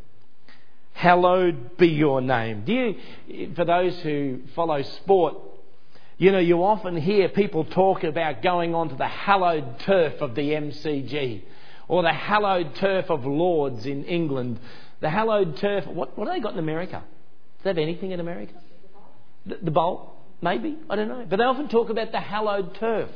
hallowed 0.92 1.76
be 1.76 1.88
your 1.88 2.20
name. 2.20 2.64
Do 2.64 2.72
you, 2.72 3.54
for 3.54 3.64
those 3.64 3.98
who 4.00 4.40
follow 4.54 4.82
sport, 4.82 5.36
you 6.18 6.32
know, 6.32 6.38
you 6.38 6.62
often 6.62 6.96
hear 6.96 7.28
people 7.28 7.64
talk 7.64 8.04
about 8.04 8.42
going 8.42 8.74
onto 8.74 8.96
the 8.96 9.08
hallowed 9.08 9.80
turf 9.80 10.20
of 10.20 10.34
the 10.34 10.50
MCG 10.50 11.42
or 11.88 12.02
the 12.02 12.12
hallowed 12.12 12.74
turf 12.76 13.10
of 13.10 13.24
Lords 13.24 13.86
in 13.86 14.04
England. 14.04 14.60
The 15.00 15.10
hallowed 15.10 15.56
turf, 15.56 15.86
what, 15.86 16.16
what 16.16 16.28
have 16.28 16.36
they 16.36 16.40
got 16.40 16.52
in 16.52 16.58
America? 16.58 17.02
Do 17.02 17.64
they 17.64 17.70
have 17.70 17.78
anything 17.78 18.12
in 18.12 18.20
America? 18.20 18.54
The, 19.46 19.58
the 19.62 19.70
bowl? 19.70 20.14
Maybe, 20.40 20.76
I 20.88 20.96
don't 20.96 21.08
know. 21.08 21.26
But 21.28 21.36
they 21.36 21.44
often 21.44 21.68
talk 21.68 21.90
about 21.90 22.12
the 22.12 22.20
hallowed 22.20 22.74
turf. 22.76 23.10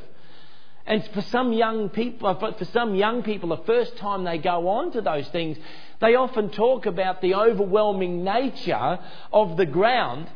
And 0.85 1.03
for 1.13 1.21
some 1.21 1.51
young 1.51 1.89
people, 1.89 2.29
uh, 2.29 2.53
for 2.53 2.65
some 2.65 2.95
young 2.95 3.21
people, 3.21 3.49
the 3.49 3.63
first 3.63 3.97
time 3.97 4.23
they 4.23 4.37
go 4.37 4.69
on 4.69 4.93
to 4.93 5.01
those 5.01 5.27
things, 5.29 5.57
they 5.99 6.15
often 6.15 6.49
talk 6.49 6.85
about 6.85 7.21
the 7.21 7.35
overwhelming 7.35 8.23
nature 8.23 8.99
of 9.33 9.57
the 9.57 9.65
ground 9.65 10.29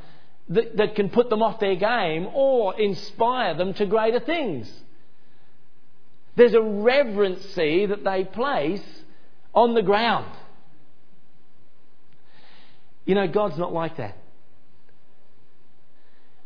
that, 0.52 0.78
that 0.78 0.96
can 0.96 1.10
put 1.10 1.30
them 1.30 1.42
off 1.42 1.60
their 1.60 1.76
game 1.76 2.28
or 2.34 2.80
inspire 2.80 3.56
them 3.56 3.74
to 3.76 3.86
greater 3.86 4.20
things. 4.20 4.72
There's 6.36 6.54
a 6.54 6.62
reverency 6.62 7.86
that 7.88 8.04
they 8.04 8.24
place 8.26 8.84
on 9.54 9.74
the 9.74 9.82
ground. 9.82 10.32
You 13.06 13.16
know, 13.16 13.28
God's 13.28 13.58
not 13.58 13.74
like 13.74 13.98
that. 13.98 14.18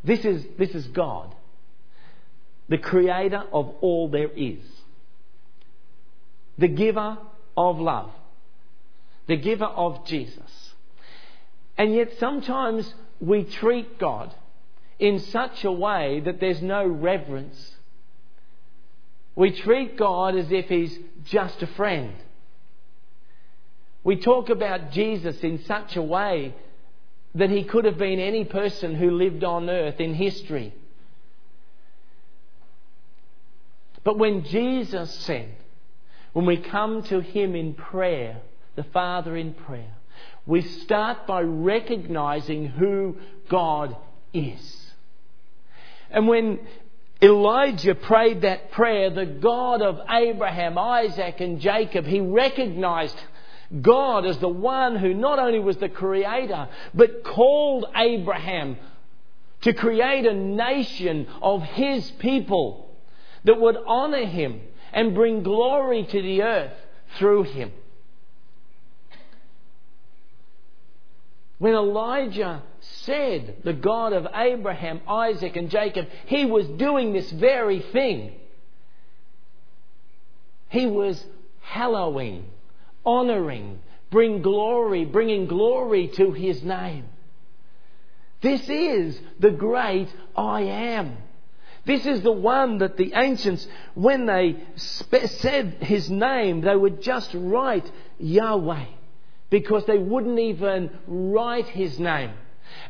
This 0.04 0.24
is, 0.24 0.46
this 0.58 0.70
is 0.70 0.86
God, 0.88 1.34
the 2.70 2.78
creator 2.78 3.44
of 3.52 3.74
all 3.82 4.08
there 4.08 4.30
is, 4.30 4.64
the 6.60 6.68
giver 6.68 7.18
of 7.58 7.80
love, 7.80 8.12
the 9.26 9.36
giver 9.36 9.66
of 9.66 10.06
Jesus. 10.06 10.74
And 11.76 11.94
yet 11.94 12.14
sometimes 12.20 12.94
we 13.20 13.44
treat 13.44 13.98
God 13.98 14.34
in 15.00 15.20
such 15.20 15.64
a 15.64 15.72
way 15.72 16.22
that 16.22 16.40
there's 16.40 16.62
no 16.62 16.86
reverence. 16.86 17.76
We 19.36 19.52
treat 19.52 19.98
God 19.98 20.36
as 20.36 20.52
if 20.52 20.68
He's 20.70 20.98
just 21.26 21.62
a 21.62 21.68
friend. 21.68 22.14
We 24.04 24.18
talk 24.18 24.50
about 24.50 24.92
Jesus 24.92 25.40
in 25.42 25.64
such 25.66 25.96
a 25.96 26.02
way 26.02 26.54
that 27.34 27.50
he 27.50 27.64
could 27.64 27.86
have 27.86 27.98
been 27.98 28.20
any 28.20 28.46
person 28.46 28.96
who 28.96 29.12
lived 29.12 29.44
on 29.44 29.70
earth 29.70 30.00
in 30.00 30.14
history. 30.14 30.74
But 34.04 34.18
when 34.18 34.46
Jesus 34.46 35.14
said, 35.14 35.50
when 36.34 36.46
we 36.46 36.58
come 36.58 37.02
to 37.04 37.20
him 37.20 37.56
in 37.56 37.74
prayer, 37.74 38.42
the 38.76 38.84
Father 38.84 39.36
in 39.36 39.54
prayer, 39.54 39.96
we 40.46 40.62
start 40.62 41.26
by 41.26 41.42
recognizing 41.42 42.68
who 42.68 43.18
God 43.50 43.96
is. 44.34 44.92
And 46.12 46.28
when 46.28 46.60
Elijah 47.22 47.96
prayed 47.96 48.42
that 48.42 48.72
prayer, 48.72 49.10
the 49.10 49.26
God 49.26 49.82
of 49.82 50.00
Abraham, 50.10 50.78
Isaac, 50.78 51.42
and 51.42 51.60
Jacob, 51.60 52.06
he 52.06 52.20
recognized 52.20 53.18
God 53.82 54.26
as 54.26 54.38
the 54.38 54.48
one 54.48 54.96
who 54.96 55.14
not 55.14 55.40
only 55.40 55.60
was 55.60 55.78
the 55.78 55.90
creator, 55.90 56.70
but 56.94 57.24
called 57.24 57.86
Abraham 57.96 58.78
to 59.62 59.74
create 59.74 60.26
a 60.26 60.34
nation 60.34 61.28
of 61.42 61.64
His 61.64 62.10
people 62.12 62.96
that 63.44 63.60
would 63.60 63.78
honour 63.78 64.26
Him 64.26 64.62
and 64.94 65.16
bring 65.16 65.44
glory 65.44 66.04
to 66.04 66.22
the 66.22 66.44
earth 66.44 66.74
through 67.18 67.44
Him. 67.44 67.72
When 71.58 71.74
Elijah 71.74 72.64
said, 72.80 73.62
the 73.64 73.74
God 73.74 74.14
of 74.14 74.28
Abraham, 74.34 75.02
Isaac, 75.08 75.56
and 75.56 75.70
Jacob, 75.70 76.08
he 76.26 76.46
was 76.46 76.68
doing 76.68 77.14
this 77.14 77.32
very 77.32 77.80
thing. 77.80 78.34
He 80.68 80.86
was 80.86 81.24
hallowing, 81.62 82.46
honouring, 83.06 83.80
bring 84.12 84.42
glory, 84.42 85.06
bringing 85.06 85.48
glory 85.48 86.08
to 86.10 86.32
his 86.32 86.62
name. 86.62 87.06
This 88.42 88.68
is 88.68 89.20
the 89.40 89.52
great 89.52 90.14
I 90.36 90.62
am. 90.62 91.18
This 91.86 92.06
is 92.06 92.22
the 92.22 92.32
one 92.32 92.80
that 92.80 92.98
the 92.98 93.14
ancients, 93.16 93.66
when 93.94 94.26
they 94.26 94.58
said 94.76 95.78
his 95.82 96.10
name, 96.10 96.62
they 96.62 96.76
would 96.76 97.02
just 97.02 97.32
write 97.34 97.90
Yahweh 98.20 98.86
because 99.50 99.86
they 99.86 99.98
wouldn't 99.98 100.40
even 100.40 100.90
write 101.08 101.68
his 101.68 102.00
name. 102.00 102.32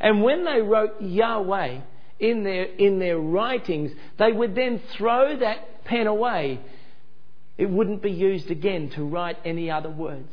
And 0.00 0.22
when 0.22 0.44
they 0.44 0.60
wrote 0.60 1.00
Yahweh 1.00 1.80
in 2.18 2.42
their, 2.44 2.64
in 2.64 2.98
their 2.98 3.18
writings, 3.18 3.92
they 4.18 4.32
would 4.32 4.54
then 4.54 4.80
throw 4.96 5.36
that 5.36 5.84
pen 5.84 6.06
away. 6.06 6.60
It 7.58 7.70
wouldn't 7.70 8.02
be 8.02 8.10
used 8.10 8.50
again 8.50 8.90
to 8.90 9.04
write 9.04 9.38
any 9.44 9.70
other 9.70 9.90
words. 9.90 10.32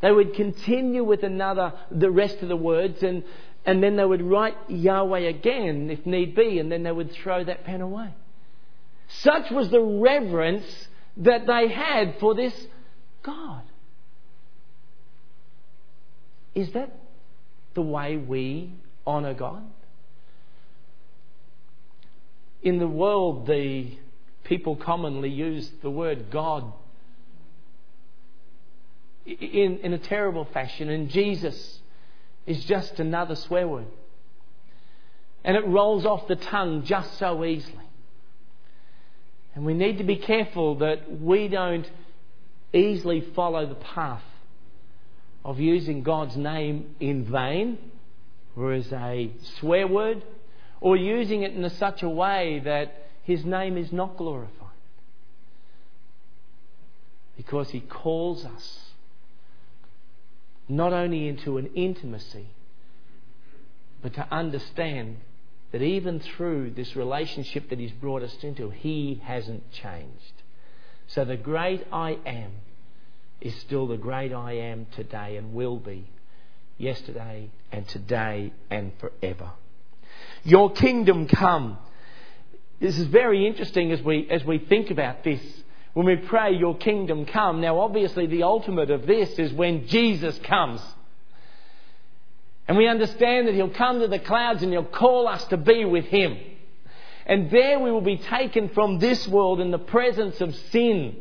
They 0.00 0.12
would 0.12 0.34
continue 0.34 1.02
with 1.02 1.22
another, 1.22 1.72
the 1.90 2.10
rest 2.10 2.38
of 2.42 2.48
the 2.48 2.56
words, 2.56 3.02
and, 3.02 3.24
and 3.66 3.82
then 3.82 3.96
they 3.96 4.04
would 4.04 4.22
write 4.22 4.54
Yahweh 4.68 5.20
again 5.20 5.90
if 5.90 6.06
need 6.06 6.34
be, 6.34 6.58
and 6.58 6.70
then 6.70 6.84
they 6.84 6.92
would 6.92 7.12
throw 7.12 7.42
that 7.44 7.64
pen 7.64 7.80
away. 7.80 8.14
Such 9.08 9.50
was 9.50 9.70
the 9.70 9.80
reverence 9.80 10.88
that 11.18 11.46
they 11.46 11.68
had 11.68 12.18
for 12.20 12.34
this 12.34 12.54
God. 13.22 13.62
Is 16.58 16.72
that 16.72 16.90
the 17.74 17.82
way 17.82 18.16
we 18.16 18.72
honour 19.06 19.32
God? 19.32 19.62
In 22.64 22.80
the 22.80 22.88
world, 22.88 23.46
the 23.46 23.96
people 24.42 24.74
commonly 24.74 25.28
use 25.28 25.70
the 25.82 25.90
word 25.90 26.32
God 26.32 26.72
in, 29.24 29.78
in 29.84 29.92
a 29.92 29.98
terrible 29.98 30.46
fashion, 30.46 30.88
and 30.88 31.08
Jesus 31.08 31.78
is 32.44 32.64
just 32.64 32.98
another 32.98 33.36
swear 33.36 33.68
word. 33.68 33.86
And 35.44 35.56
it 35.56 35.64
rolls 35.64 36.04
off 36.04 36.26
the 36.26 36.34
tongue 36.34 36.82
just 36.82 37.18
so 37.18 37.44
easily. 37.44 37.88
And 39.54 39.64
we 39.64 39.74
need 39.74 39.98
to 39.98 40.04
be 40.04 40.16
careful 40.16 40.78
that 40.78 41.20
we 41.20 41.46
don't 41.46 41.88
easily 42.72 43.20
follow 43.36 43.64
the 43.64 43.76
path 43.76 44.24
of 45.48 45.58
using 45.58 46.02
God's 46.02 46.36
name 46.36 46.94
in 47.00 47.24
vain 47.24 47.78
or 48.54 48.74
as 48.74 48.92
a 48.92 49.30
swear 49.58 49.88
word 49.88 50.22
or 50.78 50.94
using 50.94 51.42
it 51.42 51.54
in 51.54 51.68
such 51.70 52.02
a 52.02 52.08
way 52.08 52.60
that 52.66 53.08
his 53.24 53.46
name 53.46 53.78
is 53.78 53.90
not 53.90 54.18
glorified. 54.18 54.52
Because 57.38 57.70
he 57.70 57.80
calls 57.80 58.44
us 58.44 58.90
not 60.68 60.92
only 60.92 61.26
into 61.28 61.56
an 61.56 61.70
intimacy, 61.74 62.48
but 64.02 64.12
to 64.14 64.28
understand 64.30 65.16
that 65.72 65.80
even 65.80 66.20
through 66.20 66.72
this 66.72 66.94
relationship 66.94 67.70
that 67.70 67.78
He's 67.78 67.92
brought 67.92 68.22
us 68.22 68.36
into, 68.42 68.68
He 68.68 69.22
hasn't 69.24 69.72
changed. 69.72 70.42
So 71.06 71.24
the 71.24 71.38
great 71.38 71.86
I 71.90 72.18
am 72.26 72.52
is 73.40 73.54
still 73.60 73.86
the 73.86 73.96
great 73.96 74.32
I 74.32 74.52
am 74.52 74.86
today 74.96 75.36
and 75.36 75.54
will 75.54 75.78
be 75.78 76.08
yesterday 76.76 77.50
and 77.70 77.86
today 77.88 78.52
and 78.70 78.92
forever. 78.98 79.50
Your 80.44 80.72
kingdom 80.72 81.28
come. 81.28 81.78
This 82.80 82.98
is 82.98 83.06
very 83.06 83.46
interesting 83.46 83.92
as 83.92 84.02
we, 84.02 84.28
as 84.30 84.44
we 84.44 84.58
think 84.58 84.90
about 84.90 85.24
this. 85.24 85.40
When 85.94 86.06
we 86.06 86.16
pray, 86.16 86.54
Your 86.54 86.76
kingdom 86.76 87.26
come. 87.26 87.60
Now, 87.60 87.80
obviously, 87.80 88.26
the 88.26 88.44
ultimate 88.44 88.90
of 88.90 89.06
this 89.06 89.30
is 89.38 89.52
when 89.52 89.88
Jesus 89.88 90.38
comes. 90.44 90.80
And 92.68 92.76
we 92.76 92.86
understand 92.86 93.48
that 93.48 93.54
He'll 93.54 93.70
come 93.70 94.00
to 94.00 94.08
the 94.08 94.18
clouds 94.18 94.62
and 94.62 94.70
He'll 94.70 94.84
call 94.84 95.26
us 95.26 95.44
to 95.46 95.56
be 95.56 95.84
with 95.84 96.04
Him. 96.04 96.38
And 97.26 97.50
there 97.50 97.78
we 97.78 97.90
will 97.90 98.00
be 98.00 98.18
taken 98.18 98.68
from 98.70 98.98
this 98.98 99.26
world 99.26 99.60
in 99.60 99.70
the 99.70 99.78
presence 99.78 100.40
of 100.40 100.54
sin. 100.70 101.16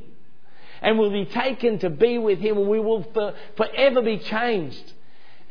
And 0.82 1.00
we'll 1.00 1.12
be 1.12 1.26
taken 1.26 1.80
to 1.80 1.90
be 1.90 2.18
with 2.18 2.40
Him 2.40 2.58
and 2.58 2.68
we 2.68 2.80
will 2.80 3.04
for, 3.14 3.34
forever 3.56 4.02
be 4.02 4.20
changed. 4.20 4.94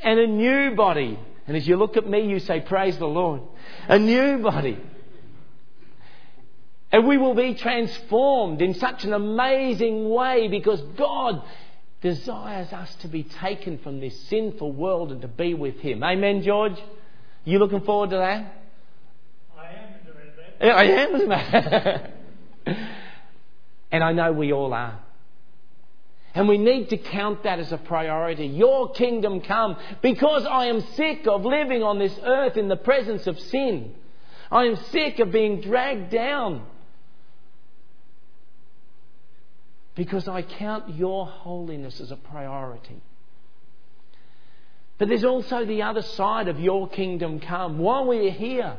And 0.02 0.18
a 0.18 0.26
new 0.26 0.74
body. 0.74 1.18
And 1.46 1.56
as 1.56 1.66
you 1.66 1.76
look 1.76 1.96
at 1.96 2.08
me, 2.08 2.26
you 2.26 2.38
say, 2.38 2.60
Praise 2.60 2.98
the 2.98 3.06
Lord. 3.06 3.42
A 3.88 3.98
new 3.98 4.38
body. 4.38 4.78
And 6.92 7.06
we 7.06 7.18
will 7.18 7.34
be 7.34 7.54
transformed 7.54 8.62
in 8.62 8.74
such 8.74 9.04
an 9.04 9.12
amazing 9.12 10.08
way 10.08 10.48
because 10.48 10.80
God 10.96 11.42
desires 12.00 12.72
us 12.72 12.94
to 12.96 13.08
be 13.08 13.24
taken 13.24 13.78
from 13.78 14.00
this 14.00 14.18
sinful 14.28 14.72
world 14.72 15.10
and 15.12 15.22
to 15.22 15.28
be 15.28 15.54
with 15.54 15.78
Him. 15.80 16.02
Amen, 16.02 16.42
George? 16.42 16.78
You 17.44 17.58
looking 17.58 17.80
forward 17.82 18.10
to 18.10 18.16
that? 18.16 18.52
I 20.60 20.84
am, 20.84 21.32
I 21.32 21.42
am. 22.64 22.76
and 23.92 24.04
I 24.04 24.12
know 24.12 24.32
we 24.32 24.52
all 24.52 24.72
are. 24.72 25.00
And 26.36 26.48
we 26.48 26.58
need 26.58 26.90
to 26.90 26.98
count 26.98 27.44
that 27.44 27.60
as 27.60 27.72
a 27.72 27.78
priority. 27.78 28.46
Your 28.46 28.92
kingdom 28.92 29.40
come 29.40 29.74
because 30.02 30.44
I 30.44 30.66
am 30.66 30.82
sick 30.92 31.26
of 31.26 31.46
living 31.46 31.82
on 31.82 31.98
this 31.98 32.16
earth 32.22 32.58
in 32.58 32.68
the 32.68 32.76
presence 32.76 33.26
of 33.26 33.40
sin. 33.40 33.94
I 34.52 34.66
am 34.66 34.76
sick 34.76 35.18
of 35.18 35.32
being 35.32 35.62
dragged 35.62 36.10
down 36.10 36.66
because 39.94 40.28
I 40.28 40.42
count 40.42 40.94
your 40.94 41.24
holiness 41.24 42.02
as 42.02 42.10
a 42.10 42.16
priority. 42.16 43.00
But 44.98 45.08
there's 45.08 45.24
also 45.24 45.64
the 45.64 45.84
other 45.84 46.02
side 46.02 46.48
of 46.48 46.60
your 46.60 46.86
kingdom 46.86 47.40
come. 47.40 47.78
While 47.78 48.04
we're 48.04 48.30
here, 48.30 48.76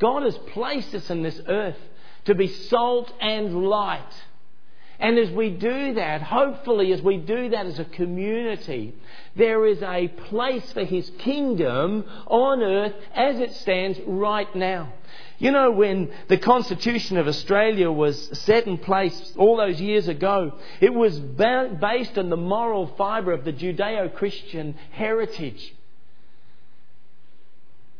God 0.00 0.24
has 0.24 0.36
placed 0.36 0.92
us 0.96 1.08
in 1.08 1.22
this 1.22 1.40
earth 1.46 1.78
to 2.24 2.34
be 2.34 2.48
salt 2.48 3.12
and 3.20 3.68
light. 3.68 4.12
And 5.00 5.18
as 5.18 5.30
we 5.30 5.48
do 5.48 5.94
that, 5.94 6.20
hopefully, 6.20 6.92
as 6.92 7.00
we 7.00 7.16
do 7.16 7.48
that 7.48 7.64
as 7.64 7.78
a 7.78 7.86
community, 7.86 8.94
there 9.34 9.64
is 9.64 9.82
a 9.82 10.08
place 10.08 10.70
for 10.72 10.84
His 10.84 11.10
kingdom 11.18 12.04
on 12.26 12.62
earth 12.62 12.94
as 13.14 13.40
it 13.40 13.54
stands 13.54 13.98
right 14.06 14.54
now. 14.54 14.92
You 15.38 15.52
know, 15.52 15.70
when 15.70 16.12
the 16.28 16.36
Constitution 16.36 17.16
of 17.16 17.26
Australia 17.26 17.90
was 17.90 18.38
set 18.40 18.66
in 18.66 18.76
place 18.76 19.32
all 19.38 19.56
those 19.56 19.80
years 19.80 20.06
ago, 20.06 20.52
it 20.82 20.92
was 20.92 21.18
based 21.18 22.18
on 22.18 22.28
the 22.28 22.36
moral 22.36 22.88
fibre 22.98 23.32
of 23.32 23.46
the 23.46 23.54
Judeo 23.54 24.14
Christian 24.14 24.74
heritage. 24.90 25.74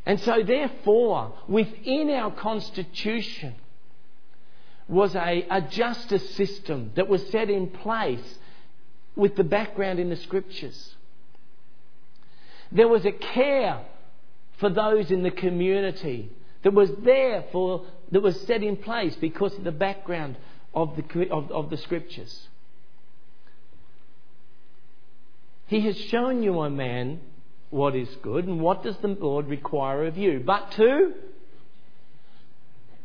And 0.05 0.21
so, 0.21 0.43
therefore, 0.43 1.33
within 1.49 2.11
our 2.11 2.31
Constitution 2.31 3.55
was 4.91 5.15
a, 5.15 5.47
a 5.51 5.61
justice 5.63 6.35
system 6.35 6.91
that 6.97 7.09
was 7.09 7.27
set 7.29 7.49
in 7.49 7.69
place 7.69 8.39
with 9.15 9.37
the 9.37 9.45
background 9.45 9.99
in 9.99 10.11
the 10.11 10.17
Scriptures. 10.17 10.97
There 12.73 12.89
was 12.89 13.05
a 13.05 13.13
care 13.13 13.85
for 14.59 14.69
those 14.69 15.11
in 15.11 15.23
the 15.23 15.31
community 15.31 16.31
that 16.63 16.75
was 16.75 16.91
there 17.03 17.45
for, 17.53 17.87
that 18.11 18.21
was 18.21 18.39
set 18.43 18.63
in 18.63 18.77
place 18.77 19.17
because 19.17 19.57
of 19.57 19.65
the 19.65 19.73
background 19.73 20.37
of 20.75 20.97
the, 20.97 21.31
of, 21.31 21.51
of 21.51 21.71
the 21.71 21.77
scriptures. 21.77 22.49
He 25.67 25.81
has 25.83 25.97
shown 25.97 26.43
you, 26.43 26.61
O 26.61 26.69
man, 26.69 27.21
what 27.71 27.97
is 27.97 28.09
good, 28.23 28.47
and 28.47 28.61
what 28.61 28.83
does 28.83 28.97
the 28.99 29.09
Lord 29.09 29.47
require 29.47 30.07
of 30.07 30.17
you? 30.17 30.43
But 30.45 30.73
to 30.73 31.15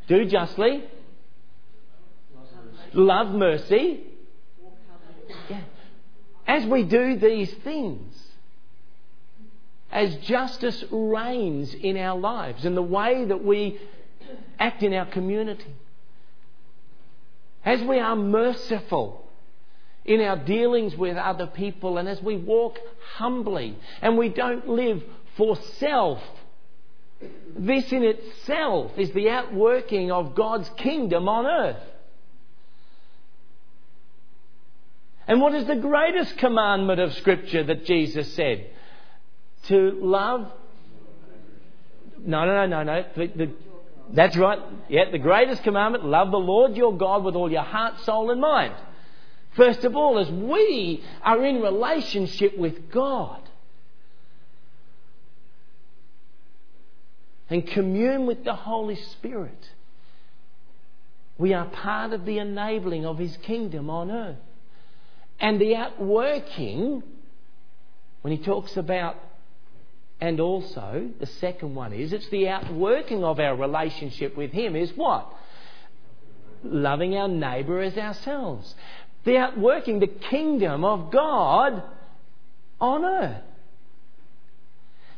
do 0.07 0.25
justly, 0.25 0.83
love 2.95 3.29
mercy. 3.29 4.03
Yeah. 5.49 5.61
As 6.47 6.65
we 6.65 6.83
do 6.83 7.17
these 7.17 7.53
things, 7.63 8.15
as 9.91 10.15
justice 10.17 10.83
reigns 10.91 11.73
in 11.73 11.97
our 11.97 12.17
lives 12.17 12.65
and 12.65 12.75
the 12.75 12.81
way 12.81 13.25
that 13.25 13.43
we 13.43 13.79
act 14.59 14.83
in 14.83 14.93
our 14.93 15.05
community. 15.05 15.73
As 17.63 17.81
we 17.81 17.99
are 17.99 18.15
merciful 18.15 19.25
in 20.03 20.21
our 20.21 20.37
dealings 20.37 20.95
with 20.95 21.17
other 21.17 21.47
people 21.47 21.97
and 21.97 22.07
as 22.07 22.21
we 22.21 22.37
walk 22.37 22.77
humbly 23.15 23.77
and 24.01 24.17
we 24.17 24.29
don't 24.29 24.67
live 24.67 25.03
for 25.35 25.55
self, 25.55 26.21
This 27.57 27.91
in 27.91 28.03
itself 28.03 28.91
is 28.97 29.11
the 29.11 29.29
outworking 29.29 30.11
of 30.11 30.35
God's 30.35 30.69
kingdom 30.77 31.29
on 31.29 31.45
earth. 31.45 31.81
And 35.27 35.41
what 35.41 35.55
is 35.55 35.65
the 35.65 35.75
greatest 35.75 36.37
commandment 36.37 36.99
of 36.99 37.13
Scripture 37.15 37.63
that 37.63 37.85
Jesus 37.85 38.31
said? 38.33 38.69
To 39.67 39.97
love. 40.01 40.51
No, 42.19 42.45
no, 42.45 42.65
no, 42.65 42.83
no, 42.83 42.83
no. 42.83 43.05
The, 43.15 43.27
the, 43.27 43.51
that's 44.11 44.37
right. 44.37 44.59
Yeah, 44.87 45.09
the 45.11 45.17
greatest 45.17 45.63
commandment 45.63 46.05
love 46.05 46.31
the 46.31 46.37
Lord 46.37 46.75
your 46.77 46.95
God 46.95 47.23
with 47.23 47.35
all 47.35 47.51
your 47.51 47.63
heart, 47.63 47.99
soul, 48.01 48.29
and 48.29 48.39
mind. 48.39 48.75
First 49.55 49.83
of 49.83 49.95
all, 49.95 50.19
as 50.19 50.29
we 50.29 51.03
are 51.23 51.43
in 51.43 51.61
relationship 51.61 52.57
with 52.57 52.91
God 52.91 53.41
and 57.49 57.65
commune 57.65 58.27
with 58.27 58.43
the 58.43 58.53
Holy 58.53 58.95
Spirit, 58.95 59.69
we 61.37 61.53
are 61.53 61.65
part 61.65 62.13
of 62.13 62.25
the 62.25 62.37
enabling 62.37 63.05
of 63.05 63.17
His 63.17 63.35
kingdom 63.37 63.89
on 63.89 64.11
earth. 64.11 64.37
And 65.39 65.59
the 65.59 65.75
outworking, 65.75 67.03
when 68.21 68.35
he 68.35 68.43
talks 68.43 68.77
about, 68.77 69.17
and 70.21 70.39
also 70.39 71.09
the 71.19 71.25
second 71.25 71.75
one 71.75 71.93
is, 71.93 72.13
it's 72.13 72.29
the 72.29 72.47
outworking 72.47 73.23
of 73.23 73.39
our 73.39 73.55
relationship 73.55 74.37
with 74.37 74.51
Him 74.51 74.75
is 74.75 74.91
what? 74.95 75.27
Loving 76.63 77.15
our 77.15 77.27
neighbour 77.27 77.81
as 77.81 77.97
ourselves. 77.97 78.73
The 79.25 79.37
outworking 79.37 79.99
the 79.99 80.07
kingdom 80.07 80.85
of 80.85 81.11
God 81.11 81.83
on 82.79 83.03
earth. 83.03 83.41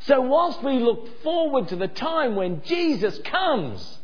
So, 0.00 0.20
whilst 0.22 0.62
we 0.64 0.78
look 0.78 1.22
forward 1.22 1.68
to 1.68 1.76
the 1.76 1.88
time 1.88 2.34
when 2.34 2.62
Jesus 2.62 3.18
comes, 3.24 3.98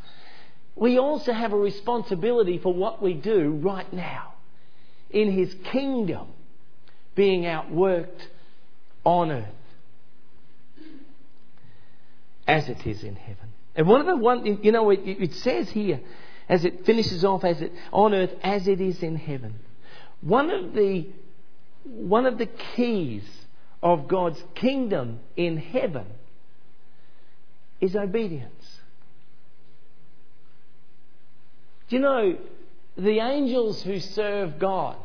we 0.76 0.98
also 0.98 1.32
have 1.32 1.52
a 1.52 1.58
responsibility 1.58 2.58
for 2.58 2.74
what 2.74 3.02
we 3.02 3.14
do 3.14 3.50
right 3.62 3.90
now 3.92 4.33
in 5.14 5.30
his 5.30 5.54
kingdom 5.70 6.26
being 7.14 7.42
outworked 7.42 8.26
on 9.04 9.30
earth 9.30 9.44
as 12.46 12.68
it 12.68 12.84
is 12.86 13.02
in 13.04 13.14
heaven. 13.14 13.52
And 13.76 13.86
one 13.86 14.00
of 14.00 14.06
the 14.06 14.16
one, 14.16 14.44
you 14.62 14.72
know, 14.72 14.90
it, 14.90 15.00
it 15.04 15.34
says 15.34 15.70
here, 15.70 16.00
as 16.48 16.64
it 16.64 16.84
finishes 16.84 17.24
off, 17.24 17.44
as 17.44 17.62
it 17.62 17.72
on 17.92 18.12
earth 18.12 18.32
as 18.42 18.68
it 18.68 18.80
is 18.80 19.02
in 19.02 19.16
heaven. 19.16 19.54
One 20.20 20.50
of 20.50 20.74
the 20.74 21.06
one 21.84 22.26
of 22.26 22.38
the 22.38 22.46
keys 22.46 23.24
of 23.82 24.08
God's 24.08 24.42
kingdom 24.54 25.20
in 25.36 25.56
heaven 25.58 26.06
is 27.80 27.94
obedience. 27.94 28.80
Do 31.88 31.96
you 31.96 32.02
know 32.02 32.38
the 32.96 33.20
angels 33.20 33.82
who 33.82 34.00
serve 34.00 34.58
God 34.58 34.96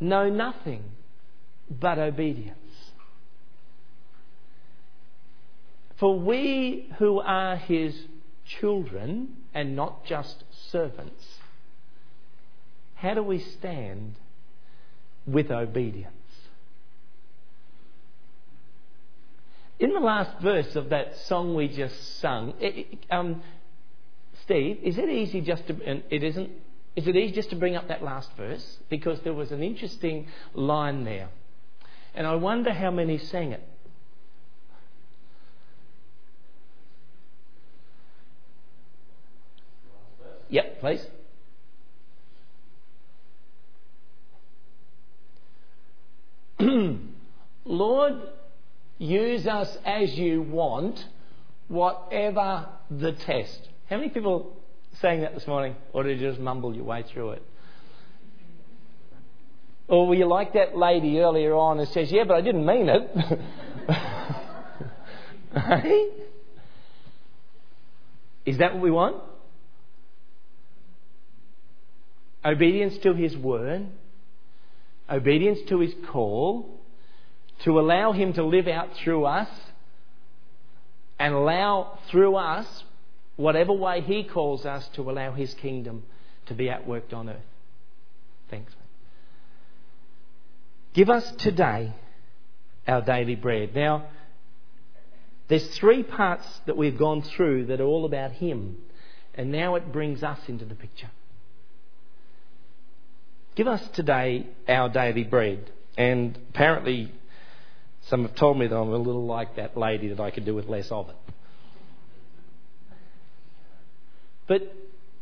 know 0.00 0.28
nothing 0.28 0.82
but 1.68 1.98
obedience. 1.98 2.56
For 5.98 6.18
we 6.18 6.90
who 6.98 7.20
are 7.20 7.56
his 7.56 7.94
children 8.46 9.36
and 9.54 9.76
not 9.76 10.06
just 10.06 10.42
servants, 10.70 11.24
how 12.94 13.14
do 13.14 13.22
we 13.22 13.38
stand 13.38 14.14
with 15.26 15.50
obedience? 15.50 16.14
In 19.78 19.94
the 19.94 20.00
last 20.00 20.40
verse 20.40 20.76
of 20.76 20.90
that 20.90 21.16
song 21.26 21.54
we 21.54 21.68
just 21.68 22.18
sung, 22.18 22.54
it, 22.60 22.98
um, 23.10 23.42
Steve, 24.42 24.78
is 24.82 24.98
it 24.98 25.08
easy 25.08 25.40
just 25.40 25.66
to, 25.68 25.76
and 25.84 26.02
it 26.10 26.22
isn't 26.22 26.50
is 26.96 27.06
it 27.06 27.16
easy 27.16 27.32
just 27.32 27.50
to 27.50 27.56
bring 27.56 27.76
up 27.76 27.88
that 27.88 28.02
last 28.02 28.30
verse? 28.36 28.78
Because 28.88 29.20
there 29.20 29.32
was 29.32 29.52
an 29.52 29.62
interesting 29.62 30.26
line 30.54 31.04
there. 31.04 31.28
And 32.14 32.26
I 32.26 32.34
wonder 32.34 32.72
how 32.72 32.90
many 32.90 33.18
sang 33.18 33.52
it. 33.52 33.62
Yep, 40.48 40.80
please. 40.80 41.06
Lord, 47.64 48.14
use 48.98 49.46
us 49.46 49.78
as 49.84 50.18
you 50.18 50.42
want, 50.42 51.06
whatever 51.68 52.66
the 52.90 53.12
test. 53.12 53.68
How 53.88 53.96
many 53.96 54.08
people 54.08 54.59
saying 55.00 55.22
that 55.22 55.34
this 55.34 55.46
morning, 55.46 55.74
or 55.92 56.02
did 56.02 56.20
you 56.20 56.28
just 56.28 56.40
mumble 56.40 56.74
your 56.74 56.84
way 56.84 57.04
through 57.12 57.32
it? 57.32 57.42
Or 59.88 60.06
were 60.06 60.14
you 60.14 60.26
like 60.26 60.52
that 60.52 60.76
lady 60.76 61.18
earlier 61.18 61.54
on 61.54 61.78
who 61.78 61.86
says, 61.86 62.12
Yeah, 62.12 62.24
but 62.24 62.36
I 62.36 62.40
didn't 62.42 62.64
mean 62.64 62.88
it? 62.88 63.10
Is 68.46 68.58
that 68.58 68.74
what 68.74 68.82
we 68.82 68.90
want? 68.90 69.16
Obedience 72.44 72.96
to 73.02 73.14
His 73.14 73.36
word, 73.36 73.86
obedience 75.10 75.58
to 75.68 75.80
His 75.80 75.92
call, 76.08 76.80
to 77.64 77.80
allow 77.80 78.12
Him 78.12 78.32
to 78.34 78.44
live 78.44 78.68
out 78.68 78.90
through 79.02 79.24
us, 79.24 79.48
and 81.18 81.34
allow 81.34 81.98
through 82.10 82.36
us 82.36 82.84
whatever 83.40 83.72
way 83.72 84.00
He 84.02 84.24
calls 84.24 84.66
us 84.66 84.86
to 84.94 85.10
allow 85.10 85.32
His 85.32 85.54
kingdom 85.54 86.04
to 86.46 86.54
be 86.54 86.66
outworked 86.66 87.12
on 87.12 87.28
earth. 87.28 87.36
Thanks. 88.50 88.72
Give 90.92 91.08
us 91.08 91.30
today 91.38 91.92
our 92.86 93.00
daily 93.02 93.36
bread. 93.36 93.74
Now, 93.74 94.06
there's 95.48 95.66
three 95.78 96.02
parts 96.02 96.46
that 96.66 96.76
we've 96.76 96.98
gone 96.98 97.22
through 97.22 97.66
that 97.66 97.80
are 97.80 97.86
all 97.86 98.04
about 98.04 98.32
Him, 98.32 98.78
and 99.34 99.50
now 99.50 99.76
it 99.76 99.92
brings 99.92 100.22
us 100.22 100.38
into 100.48 100.64
the 100.64 100.74
picture. 100.74 101.10
Give 103.54 103.66
us 103.66 103.86
today 103.88 104.46
our 104.68 104.88
daily 104.88 105.24
bread. 105.24 105.70
And 105.96 106.38
apparently, 106.50 107.12
some 108.02 108.22
have 108.22 108.34
told 108.34 108.58
me 108.58 108.66
that 108.66 108.76
I'm 108.76 108.92
a 108.92 108.96
little 108.96 109.26
like 109.26 109.56
that 109.56 109.76
lady 109.76 110.08
that 110.08 110.20
I 110.20 110.30
could 110.30 110.44
do 110.44 110.54
with 110.54 110.66
less 110.66 110.90
of 110.90 111.08
it. 111.08 111.29
But 114.50 114.74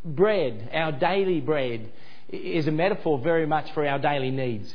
bread, 0.02 0.70
our 0.72 0.90
daily 0.90 1.42
bread, 1.42 1.92
is 2.30 2.66
a 2.66 2.70
metaphor 2.70 3.18
very 3.18 3.44
much 3.44 3.70
for 3.72 3.86
our 3.86 3.98
daily 3.98 4.30
needs. 4.30 4.74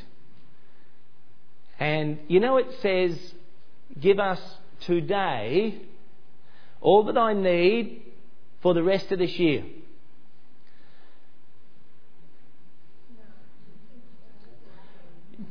And 1.80 2.20
you 2.28 2.38
know, 2.38 2.58
it 2.58 2.68
says, 2.80 3.18
Give 3.98 4.20
us 4.20 4.40
today 4.82 5.82
all 6.80 7.02
that 7.06 7.18
I 7.18 7.32
need 7.32 8.02
for 8.62 8.74
the 8.74 8.82
rest 8.84 9.10
of 9.10 9.18
this 9.18 9.36
year. 9.40 9.64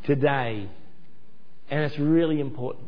Today. 0.05 0.69
And 1.69 1.81
it's 1.81 1.99
really 1.99 2.39
important. 2.39 2.85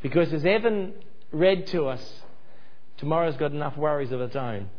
Because 0.00 0.32
as 0.32 0.46
Evan 0.46 0.94
read 1.30 1.66
to 1.68 1.88
us, 1.88 2.22
tomorrow's 2.96 3.36
got 3.36 3.52
enough 3.52 3.76
worries 3.76 4.12
of 4.12 4.22
its 4.22 4.34
own 4.34 4.70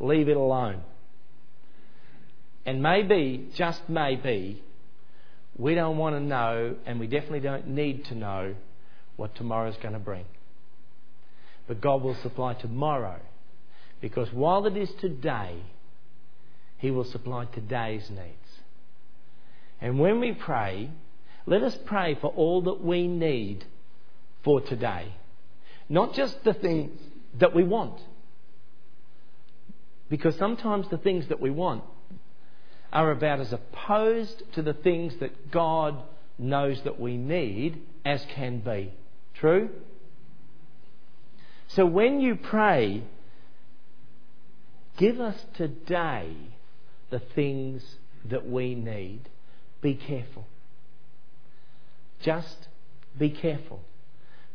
leave 0.00 0.28
it 0.28 0.36
alone. 0.36 0.82
And 2.66 2.82
maybe, 2.82 3.48
just 3.54 3.88
maybe, 3.88 4.62
we 5.56 5.74
don't 5.74 5.98
want 5.98 6.16
to 6.16 6.20
know, 6.20 6.76
and 6.86 6.98
we 6.98 7.06
definitely 7.06 7.40
don't 7.40 7.68
need 7.68 8.06
to 8.06 8.14
know, 8.14 8.54
what 9.16 9.34
tomorrow's 9.36 9.76
going 9.76 9.94
to 9.94 10.00
bring. 10.00 10.24
But 11.68 11.80
God 11.80 12.02
will 12.02 12.16
supply 12.16 12.54
tomorrow. 12.54 13.20
Because 14.00 14.32
while 14.32 14.66
it 14.66 14.76
is 14.76 14.90
today, 15.00 15.62
He 16.78 16.90
will 16.90 17.04
supply 17.04 17.46
today's 17.46 18.10
needs. 18.10 18.44
And 19.80 19.98
when 19.98 20.20
we 20.20 20.32
pray, 20.32 20.90
let 21.46 21.62
us 21.62 21.76
pray 21.84 22.16
for 22.20 22.28
all 22.28 22.62
that 22.62 22.82
we 22.82 23.06
need 23.06 23.64
for 24.42 24.60
today. 24.60 25.14
Not 25.88 26.14
just 26.14 26.42
the 26.44 26.54
things 26.54 26.98
that 27.38 27.54
we 27.54 27.64
want. 27.64 28.00
Because 30.14 30.36
sometimes 30.36 30.88
the 30.90 30.96
things 30.96 31.26
that 31.26 31.40
we 31.40 31.50
want 31.50 31.82
are 32.92 33.10
about 33.10 33.40
as 33.40 33.52
opposed 33.52 34.44
to 34.52 34.62
the 34.62 34.72
things 34.72 35.12
that 35.18 35.50
God 35.50 36.00
knows 36.38 36.80
that 36.84 37.00
we 37.00 37.16
need 37.16 37.82
as 38.04 38.24
can 38.32 38.60
be. 38.60 38.92
True? 39.34 39.70
So 41.66 41.84
when 41.84 42.20
you 42.20 42.36
pray, 42.36 43.02
give 44.98 45.18
us 45.18 45.34
today 45.54 46.36
the 47.10 47.18
things 47.34 47.82
that 48.24 48.48
we 48.48 48.76
need. 48.76 49.28
Be 49.80 49.94
careful. 49.94 50.46
Just 52.20 52.68
be 53.18 53.30
careful. 53.30 53.80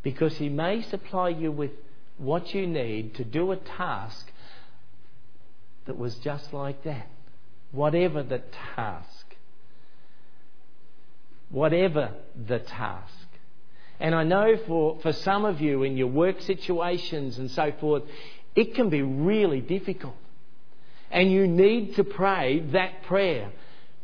Because 0.03 0.37
He 0.37 0.47
may 0.47 0.83
supply 0.83 1.27
you 1.27 1.51
with 1.51 1.71
what 2.17 2.53
you 2.53 2.65
need 2.65 3.15
to 3.15 3.25
do 3.25 3.51
a 3.51 3.57
task 3.57 4.31
that 5.89 5.97
was 5.97 6.13
just 6.17 6.53
like 6.53 6.83
that. 6.83 7.07
Whatever 7.71 8.21
the 8.21 8.43
task. 8.75 9.25
Whatever 11.49 12.11
the 12.47 12.59
task. 12.59 13.11
And 13.99 14.13
I 14.13 14.23
know 14.23 14.55
for, 14.67 14.99
for 15.01 15.11
some 15.11 15.45
of 15.45 15.59
you 15.59 15.81
in 15.81 15.97
your 15.97 16.05
work 16.05 16.41
situations 16.41 17.39
and 17.39 17.49
so 17.49 17.73
forth, 17.81 18.03
it 18.55 18.75
can 18.75 18.91
be 18.91 19.01
really 19.01 19.61
difficult. 19.61 20.13
And 21.09 21.31
you 21.31 21.47
need 21.47 21.95
to 21.95 22.03
pray 22.03 22.59
that 22.71 23.01
prayer 23.07 23.51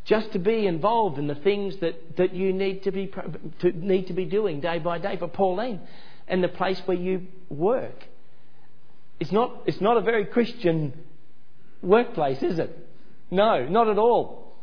just 0.05 0.31
to 0.31 0.39
be 0.39 0.65
involved 0.65 1.19
in 1.19 1.27
the 1.27 1.35
things 1.35 1.77
that, 1.77 2.17
that 2.17 2.33
you 2.33 2.51
need 2.51 2.81
to, 2.85 2.91
be, 2.91 3.13
to, 3.59 3.71
need 3.73 4.07
to 4.07 4.13
be 4.13 4.25
doing 4.25 4.59
day 4.59 4.79
by 4.79 4.97
day. 4.97 5.17
For 5.17 5.27
Pauline, 5.27 5.81
and 6.27 6.43
the 6.43 6.47
place 6.47 6.81
where 6.85 6.97
you 6.97 7.27
work. 7.47 8.07
It's 9.19 9.31
not, 9.31 9.61
it's 9.67 9.81
not 9.81 9.97
a 9.97 10.01
very 10.01 10.25
Christian 10.25 10.93
workplace, 11.81 12.41
is 12.41 12.59
it? 12.59 12.77
No, 13.31 13.65
not 13.65 13.87
at 13.87 13.97
all. 13.97 14.55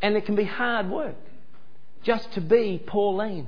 And 0.00 0.16
it 0.16 0.26
can 0.26 0.34
be 0.34 0.44
hard 0.44 0.90
work 0.90 1.16
just 2.02 2.32
to 2.32 2.40
be 2.40 2.82
Pauline 2.84 3.46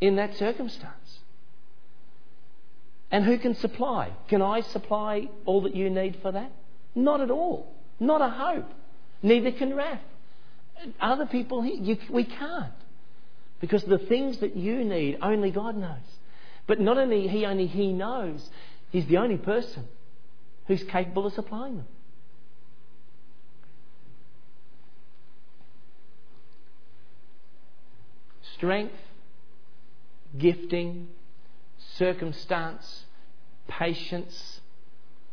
in 0.00 0.16
that 0.16 0.36
circumstance. 0.36 1.18
And 3.10 3.24
who 3.24 3.38
can 3.38 3.54
supply? 3.54 4.10
Can 4.28 4.42
I 4.42 4.62
supply 4.62 5.28
all 5.46 5.62
that 5.62 5.76
you 5.76 5.88
need 5.88 6.18
for 6.20 6.32
that? 6.32 6.50
Not 6.96 7.20
at 7.20 7.30
all. 7.30 7.72
Not 8.00 8.20
a 8.20 8.28
hope. 8.28 8.70
Neither 9.22 9.52
can 9.52 9.70
Raph. 9.70 10.00
Other 11.00 11.26
people, 11.26 11.64
you, 11.64 11.96
we 12.10 12.24
can't. 12.24 12.72
Because 13.60 13.84
the 13.84 13.98
things 13.98 14.38
that 14.38 14.56
you 14.56 14.84
need, 14.84 15.18
only 15.22 15.52
God 15.52 15.76
knows. 15.76 15.96
But 16.66 16.80
not 16.80 16.98
only 16.98 17.28
He, 17.28 17.46
only 17.46 17.66
He 17.66 17.92
knows, 17.92 18.48
He's 18.90 19.06
the 19.06 19.18
only 19.18 19.36
person 19.36 19.86
who's 20.66 20.82
capable 20.84 21.26
of 21.26 21.34
supplying 21.34 21.76
them. 21.76 21.86
Strength, 28.54 28.94
gifting, 30.38 31.08
circumstance, 31.96 33.04
patience, 33.68 34.60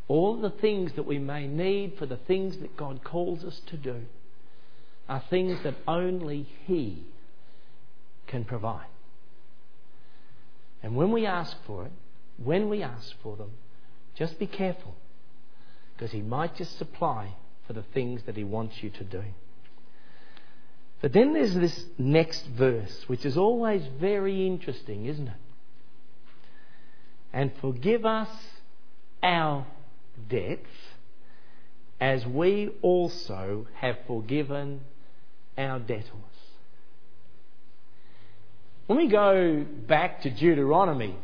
all 0.08 0.40
the 0.40 0.50
things 0.50 0.92
that 0.94 1.06
we 1.06 1.18
may 1.18 1.46
need 1.46 1.96
for 1.98 2.06
the 2.06 2.16
things 2.16 2.58
that 2.58 2.76
God 2.76 3.02
calls 3.04 3.44
us 3.44 3.60
to 3.66 3.76
do 3.76 4.02
are 5.08 5.22
things 5.30 5.58
that 5.62 5.74
only 5.86 6.48
He 6.66 7.04
can 8.26 8.44
provide. 8.44 8.86
And 10.82 10.96
when 10.96 11.12
we 11.12 11.24
ask 11.26 11.56
for 11.66 11.86
it, 11.86 11.92
when 12.36 12.68
we 12.68 12.82
ask 12.82 13.14
for 13.22 13.36
them, 13.36 13.52
just 14.14 14.38
be 14.38 14.46
careful 14.46 14.94
because 15.96 16.12
He 16.12 16.22
might 16.22 16.56
just 16.56 16.78
supply 16.78 17.34
for 17.66 17.72
the 17.72 17.84
things 17.94 18.22
that 18.26 18.36
He 18.36 18.44
wants 18.44 18.82
you 18.82 18.90
to 18.90 19.04
do. 19.04 19.22
But 21.00 21.12
then 21.12 21.32
there's 21.32 21.54
this 21.54 21.84
next 21.98 22.46
verse, 22.46 23.04
which 23.08 23.24
is 23.24 23.36
always 23.36 23.82
very 24.00 24.46
interesting, 24.46 25.06
isn't 25.06 25.28
it? 25.28 25.34
And 27.32 27.50
forgive 27.60 28.06
us 28.06 28.28
our 29.22 29.66
debts 30.28 30.68
as 32.00 32.26
we 32.26 32.70
also 32.82 33.66
have 33.74 33.96
forgiven 34.06 34.80
our 35.56 35.78
debtors. 35.78 36.08
When 38.86 38.98
we 38.98 39.08
go 39.08 39.64
back 39.86 40.22
to 40.22 40.30
Deuteronomy, 40.30 41.16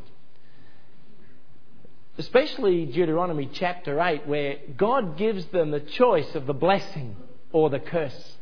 especially 2.18 2.84
Deuteronomy 2.86 3.48
chapter 3.52 4.00
8, 4.00 4.26
where 4.26 4.56
God 4.76 5.16
gives 5.16 5.46
them 5.46 5.70
the 5.70 5.80
choice 5.80 6.34
of 6.34 6.46
the 6.46 6.52
blessing 6.52 7.16
or 7.52 7.70
the 7.70 7.78
curse. 7.78 8.36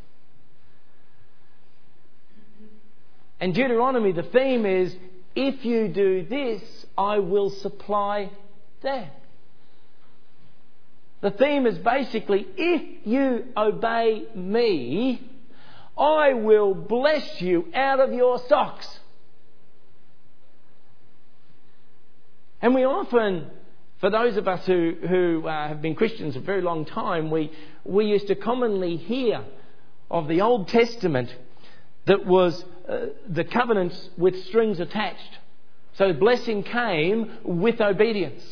And 3.38 3.54
Deuteronomy, 3.54 4.12
the 4.12 4.22
theme 4.22 4.64
is 4.64 4.96
if 5.34 5.64
you 5.64 5.88
do 5.88 6.24
this, 6.24 6.62
I 6.96 7.18
will 7.18 7.50
supply 7.50 8.30
that. 8.82 9.12
The 11.20 11.30
theme 11.30 11.66
is 11.66 11.76
basically 11.78 12.46
if 12.56 13.06
you 13.06 13.44
obey 13.56 14.24
me, 14.34 15.20
I 15.98 16.32
will 16.34 16.74
bless 16.74 17.42
you 17.42 17.68
out 17.74 18.00
of 18.00 18.12
your 18.12 18.38
socks. 18.48 19.00
And 22.62 22.74
we 22.74 22.84
often, 22.84 23.50
for 24.00 24.10
those 24.10 24.36
of 24.36 24.46
us 24.46 24.66
who, 24.66 24.94
who 25.08 25.46
uh, 25.46 25.68
have 25.68 25.80
been 25.80 25.94
Christians 25.94 26.36
a 26.36 26.40
very 26.40 26.60
long 26.60 26.84
time, 26.84 27.30
we, 27.30 27.50
we 27.84 28.06
used 28.06 28.26
to 28.26 28.34
commonly 28.34 28.96
hear 28.96 29.42
of 30.10 30.28
the 30.28 30.42
Old 30.42 30.68
Testament 30.68 31.34
that 32.04 32.26
was 32.26 32.62
uh, 32.88 33.06
the 33.28 33.44
covenants 33.44 34.10
with 34.16 34.44
strings 34.44 34.80
attached. 34.80 35.38
So 35.94 36.12
blessing 36.12 36.62
came 36.62 37.38
with 37.42 37.80
obedience. 37.80 38.42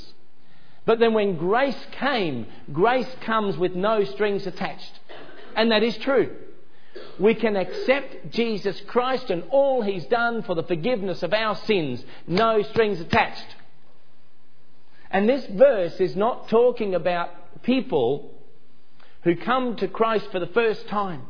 But 0.86 0.98
then 0.98 1.12
when 1.12 1.36
grace 1.36 1.76
came, 1.92 2.46
grace 2.72 3.08
comes 3.22 3.56
with 3.56 3.74
no 3.74 4.04
strings 4.04 4.46
attached. 4.46 4.98
And 5.56 5.70
that 5.70 5.82
is 5.82 5.96
true. 5.98 6.34
We 7.18 7.34
can 7.34 7.56
accept 7.56 8.30
Jesus 8.30 8.80
Christ 8.86 9.30
and 9.30 9.44
all 9.50 9.82
He's 9.82 10.06
done 10.06 10.42
for 10.42 10.54
the 10.54 10.62
forgiveness 10.62 11.22
of 11.22 11.32
our 11.32 11.54
sins, 11.54 12.02
no 12.26 12.62
strings 12.62 13.00
attached. 13.00 13.46
And 15.14 15.28
this 15.28 15.46
verse 15.46 16.00
is 16.00 16.16
not 16.16 16.48
talking 16.48 16.96
about 16.96 17.62
people 17.62 18.34
who 19.22 19.36
come 19.36 19.76
to 19.76 19.86
Christ 19.86 20.26
for 20.32 20.40
the 20.40 20.48
first 20.48 20.88
time 20.88 21.22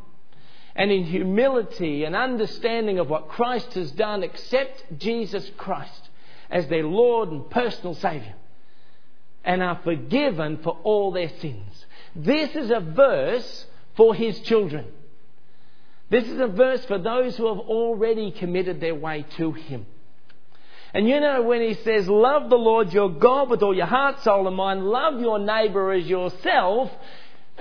and 0.75 0.91
in 0.91 1.05
humility 1.05 2.05
and 2.05 2.17
understanding 2.17 2.99
of 2.99 3.11
what 3.11 3.29
Christ 3.29 3.75
has 3.75 3.93
done 3.93 4.23
accept 4.23 4.85
Jesus 4.97 5.51
Christ 5.59 6.09
as 6.51 6.67
their 6.69 6.85
Lord 6.85 7.31
and 7.31 7.51
personal 7.51 7.95
Saviour 7.95 8.33
and 9.45 9.63
are 9.63 9.79
forgiven 9.85 10.61
for 10.63 10.79
all 10.83 11.13
their 11.13 11.29
sins. 11.41 11.85
This 12.17 12.57
is 12.57 12.71
a 12.71 12.81
verse 12.81 13.67
for 13.99 14.15
His 14.15 14.41
children. 14.41 14.87
This 16.09 16.25
is 16.25 16.41
a 16.41 16.47
verse 16.47 16.83
for 16.87 16.97
those 16.97 17.37
who 17.37 17.49
have 17.49 17.59
already 17.59 18.31
committed 18.31 18.81
their 18.81 18.95
way 18.95 19.27
to 19.37 19.53
Him. 19.53 19.85
And 20.95 21.09
you 21.09 21.19
know, 21.19 21.43
when 21.43 21.61
he 21.61 21.75
says, 21.75 22.09
Love 22.09 22.49
the 22.49 22.57
Lord 22.57 22.93
your 22.93 23.11
God 23.11 23.51
with 23.51 23.63
all 23.65 23.77
your 23.77 23.87
heart, 23.87 24.23
soul, 24.23 24.47
and 24.47 24.57
mind, 24.57 24.85
love 24.87 25.21
your 25.21 25.41
neighbour 25.41 25.93
as 25.93 26.07
yourself, 26.07 26.89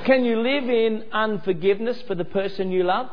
can 0.05 0.23
you 0.23 0.39
live 0.39 0.69
in 0.69 1.05
unforgiveness 1.11 1.99
for 2.03 2.13
the 2.13 2.25
person 2.25 2.71
you 2.71 2.83
love? 2.83 3.09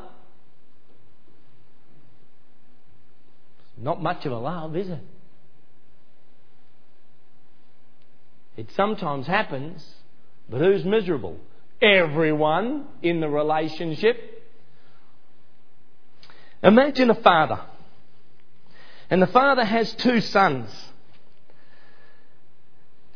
Not 3.79 4.03
much 4.03 4.27
of 4.27 4.33
a 4.33 4.39
love, 4.39 4.77
is 4.77 4.91
it? 4.91 5.01
It 8.59 8.71
sometimes 8.77 9.27
happens, 9.27 9.83
but 10.51 10.59
who's 10.59 10.85
miserable? 10.85 11.39
Everyone 11.81 12.89
in 13.01 13.21
the 13.21 13.29
relationship. 13.31 14.19
Imagine 16.63 17.09
a 17.09 17.15
father 17.15 17.61
and 19.11 19.21
the 19.21 19.27
father 19.27 19.65
has 19.65 19.93
two 19.95 20.21
sons. 20.21 20.71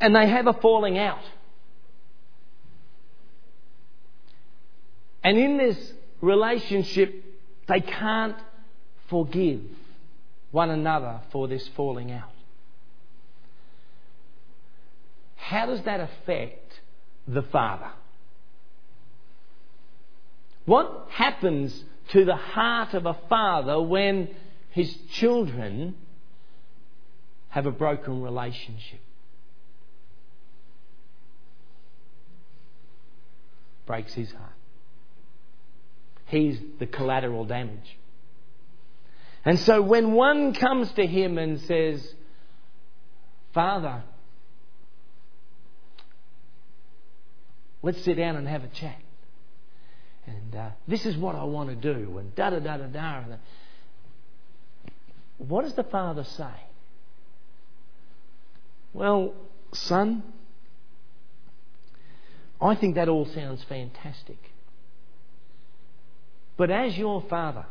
And 0.01 0.15
they 0.15 0.29
have 0.29 0.49
a 0.49 0.53
falling 0.53 0.99
out. 0.99 1.23
And 5.23 5.39
in 5.39 5.57
this 5.57 5.93
relationship, 6.21 7.25
they 7.69 7.81
can't 7.81 8.37
forgive 9.09 9.61
one 10.51 10.71
another 10.71 11.21
for 11.31 11.49
this 11.49 11.67
falling 11.69 12.11
out. 12.11 12.31
How 15.37 15.67
does 15.67 15.83
that 15.83 16.01
affect 16.01 16.81
the 17.29 17.43
father? 17.43 17.91
What 20.67 21.07
happens 21.11 21.85
to 22.11 22.25
the 22.25 22.37
heart 22.37 22.95
of 22.95 23.07
a 23.07 23.17
father 23.29 23.81
when 23.81 24.29
his 24.75 24.93
children 25.13 25.95
have 27.49 27.65
a 27.67 27.71
broken 27.71 28.23
relationship. 28.23 28.99
Breaks 33.87 34.13
his 34.15 34.33
heart. 34.33 34.51
He's 36.27 36.59
the 36.81 36.87
collateral 36.87 37.45
damage. 37.45 37.99
And 39.45 39.61
so 39.61 39.81
when 39.81 40.11
one 40.11 40.55
comes 40.55 40.91
to 40.95 41.07
him 41.07 41.39
and 41.39 41.61
says, 41.61 42.05
Father, 43.53 44.03
let's 47.81 48.03
sit 48.03 48.17
down 48.17 48.35
and 48.35 48.49
have 48.49 48.65
a 48.65 48.69
chat. 48.69 48.99
And 50.27 50.57
uh, 50.57 50.71
this 50.89 51.07
is 51.07 51.17
what 51.17 51.37
I 51.37 51.45
want 51.45 51.69
to 51.69 51.77
do, 51.77 52.19
and 52.19 52.35
da 52.35 52.51
da 52.51 52.59
da 52.59 52.79
da 52.79 52.87
da. 52.89 53.37
What 55.38 55.62
does 55.62 55.75
the 55.75 55.85
Father 55.85 56.25
say? 56.25 56.55
Well, 58.92 59.35
son, 59.73 60.23
I 62.61 62.77
think 62.77 62.94
that 62.94 63.09
all 63.09 63.27
sounds 63.27 63.62
fantastic. 63.64 64.38
But 66.57 66.70
as 66.70 66.97
your 66.97 67.20
father, 67.23 67.66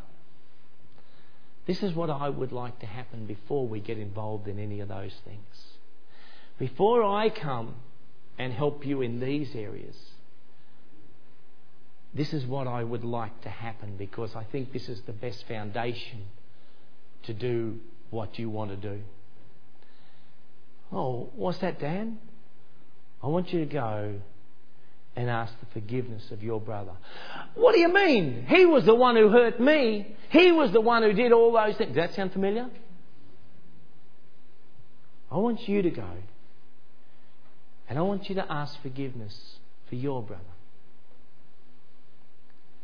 this 1.66 1.82
is 1.82 1.94
what 1.94 2.10
I 2.10 2.28
would 2.28 2.52
like 2.52 2.78
to 2.80 2.86
happen 2.86 3.24
before 3.24 3.66
we 3.66 3.80
get 3.80 3.98
involved 3.98 4.46
in 4.46 4.58
any 4.58 4.80
of 4.80 4.88
those 4.88 5.14
things. 5.24 5.64
Before 6.58 7.02
I 7.02 7.30
come 7.30 7.76
and 8.38 8.52
help 8.52 8.84
you 8.86 9.00
in 9.00 9.18
these 9.20 9.54
areas, 9.54 9.96
this 12.12 12.34
is 12.34 12.44
what 12.44 12.66
I 12.66 12.84
would 12.84 13.02
like 13.02 13.40
to 13.42 13.48
happen 13.48 13.96
because 13.96 14.36
I 14.36 14.44
think 14.44 14.72
this 14.72 14.88
is 14.88 15.00
the 15.02 15.12
best 15.12 15.48
foundation 15.48 16.26
to 17.26 17.34
do 17.34 17.80
what 18.10 18.38
you 18.38 18.50
want 18.50 18.70
to 18.70 18.76
do. 18.76 19.00
Oh, 20.92 21.30
what's 21.34 21.58
that, 21.58 21.80
Dan? 21.80 22.18
I 23.22 23.26
want 23.26 23.52
you 23.52 23.60
to 23.60 23.66
go 23.66 24.20
and 25.16 25.30
ask 25.30 25.52
the 25.60 25.66
forgiveness 25.72 26.30
of 26.30 26.42
your 26.42 26.60
brother. 26.60 26.92
What 27.54 27.72
do 27.72 27.80
you 27.80 27.92
mean? 27.92 28.46
He 28.48 28.66
was 28.66 28.84
the 28.84 28.94
one 28.94 29.16
who 29.16 29.28
hurt 29.28 29.60
me. 29.60 30.14
He 30.30 30.52
was 30.52 30.72
the 30.72 30.80
one 30.80 31.02
who 31.02 31.12
did 31.12 31.32
all 31.32 31.52
those 31.52 31.76
things. 31.76 31.94
Does 31.94 32.08
that 32.08 32.14
sound 32.14 32.32
familiar? 32.32 32.68
I 35.30 35.36
want 35.38 35.68
you 35.68 35.82
to 35.82 35.90
go 35.90 36.08
and 37.88 37.98
I 37.98 38.02
want 38.02 38.28
you 38.28 38.34
to 38.36 38.52
ask 38.52 38.80
forgiveness 38.82 39.58
for 39.88 39.94
your 39.94 40.22
brother. 40.22 40.42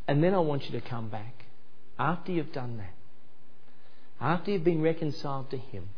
And 0.07 0.23
then 0.23 0.33
I 0.33 0.39
want 0.39 0.65
you 0.69 0.79
to 0.79 0.87
come 0.87 1.09
back 1.09 1.45
after 1.97 2.31
you've 2.31 2.51
done 2.51 2.77
that, 2.77 2.93
after 4.21 4.51
you've 4.51 4.63
been 4.63 4.81
reconciled 4.81 5.49
to 5.49 5.57
Him. 5.57 5.89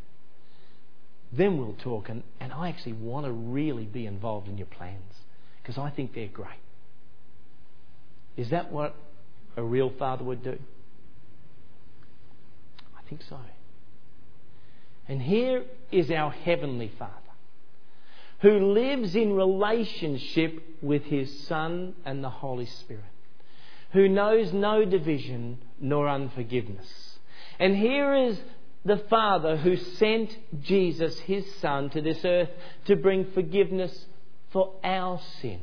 Then 1.31 1.57
we'll 1.57 1.75
talk, 1.83 2.09
and, 2.09 2.23
and 2.39 2.53
I 2.53 2.69
actually 2.69 2.93
want 2.93 3.25
to 3.25 3.31
really 3.31 3.85
be 3.85 4.05
involved 4.05 4.47
in 4.47 4.57
your 4.57 4.67
plans 4.67 5.13
because 5.61 5.77
I 5.77 5.89
think 5.89 6.13
they're 6.13 6.27
great. 6.27 6.49
Is 8.37 8.49
that 8.49 8.71
what 8.71 8.95
a 9.57 9.63
real 9.63 9.91
father 9.99 10.23
would 10.23 10.43
do? 10.43 10.57
I 12.97 13.07
think 13.09 13.21
so. 13.29 13.39
And 15.07 15.21
here 15.21 15.65
is 15.91 16.09
our 16.09 16.31
Heavenly 16.31 16.91
Father 16.97 17.13
who 18.43 18.73
lives 18.73 19.15
in 19.15 19.33
relationship 19.33 20.61
with 20.81 21.03
His 21.05 21.47
Son 21.47 21.95
and 22.03 22.21
the 22.21 22.29
Holy 22.29 22.65
Spirit, 22.65 23.05
who 23.93 24.09
knows 24.09 24.51
no 24.51 24.83
division 24.83 25.59
nor 25.79 26.09
unforgiveness. 26.09 27.12
And 27.59 27.75
here 27.75 28.13
is 28.15 28.39
the 28.85 28.97
Father 29.09 29.57
who 29.57 29.77
sent 29.77 30.35
Jesus, 30.61 31.17
His 31.19 31.45
Son, 31.55 31.89
to 31.91 32.01
this 32.01 32.23
earth 32.25 32.49
to 32.85 32.95
bring 32.95 33.31
forgiveness 33.31 34.05
for 34.51 34.73
our 34.83 35.19
sin. 35.41 35.59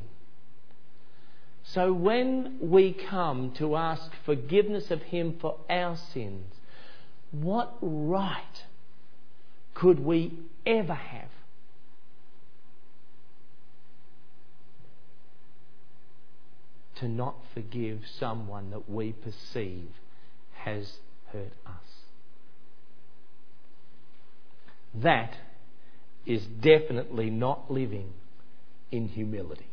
So 1.62 1.92
when 1.92 2.58
we 2.60 2.92
come 2.92 3.52
to 3.58 3.76
ask 3.76 4.10
forgiveness 4.24 4.90
of 4.90 5.02
Him 5.02 5.36
for 5.40 5.58
our 5.68 5.96
sins, 6.12 6.52
what 7.30 7.76
right 7.80 8.64
could 9.74 10.00
we 10.00 10.32
ever 10.66 10.94
have 10.94 11.28
to 16.96 17.08
not 17.08 17.36
forgive 17.54 18.00
someone 18.18 18.70
that 18.70 18.90
we 18.90 19.12
perceive 19.12 19.88
has 20.52 20.98
hurt 21.32 21.52
us? 21.66 21.72
That 24.94 25.36
is 26.26 26.44
definitely 26.46 27.30
not 27.30 27.70
living 27.70 28.12
in 28.90 29.08
humility. 29.08 29.66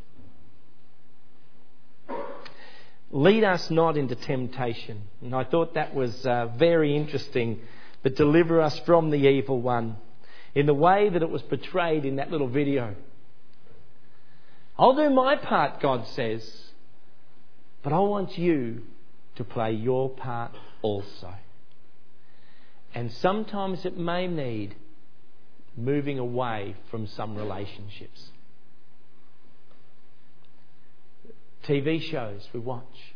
Lead 3.12 3.44
us 3.44 3.70
not 3.70 3.98
into 3.98 4.16
temptation. 4.16 5.04
And 5.22 5.34
I 5.34 5.44
thought 5.44 5.76
that 5.76 5.96
was 5.96 6.26
uh, 6.26 6.48
very 6.58 6.96
interesting, 6.96 7.60
but 8.04 8.16
deliver 8.16 8.62
us 8.62 8.78
from 8.80 9.10
the 9.10 9.28
evil 9.28 9.62
one 9.62 9.98
in 10.54 10.66
the 10.66 10.74
way 10.74 11.10
that 11.10 11.22
it 11.22 11.30
was 11.30 11.42
portrayed 11.44 12.04
in 12.06 12.18
that 12.18 12.32
little 12.32 12.50
video. 12.50 12.96
I'll 14.78 14.96
do 14.96 15.10
my 15.10 15.36
part, 15.38 15.80
God 15.80 16.08
says, 16.10 16.44
but 17.82 17.94
I 17.94 18.00
want 18.00 18.38
you 18.38 18.84
to 19.36 19.44
play 19.44 19.72
your 19.72 20.10
part 20.10 20.52
also. 20.82 21.34
And 22.98 23.12
sometimes 23.12 23.86
it 23.86 23.96
may 23.96 24.26
need 24.26 24.74
moving 25.76 26.18
away 26.18 26.76
from 26.90 27.06
some 27.06 27.36
relationships. 27.36 28.30
TV 31.68 32.02
shows 32.02 32.50
we 32.54 32.60
watch, 32.60 33.14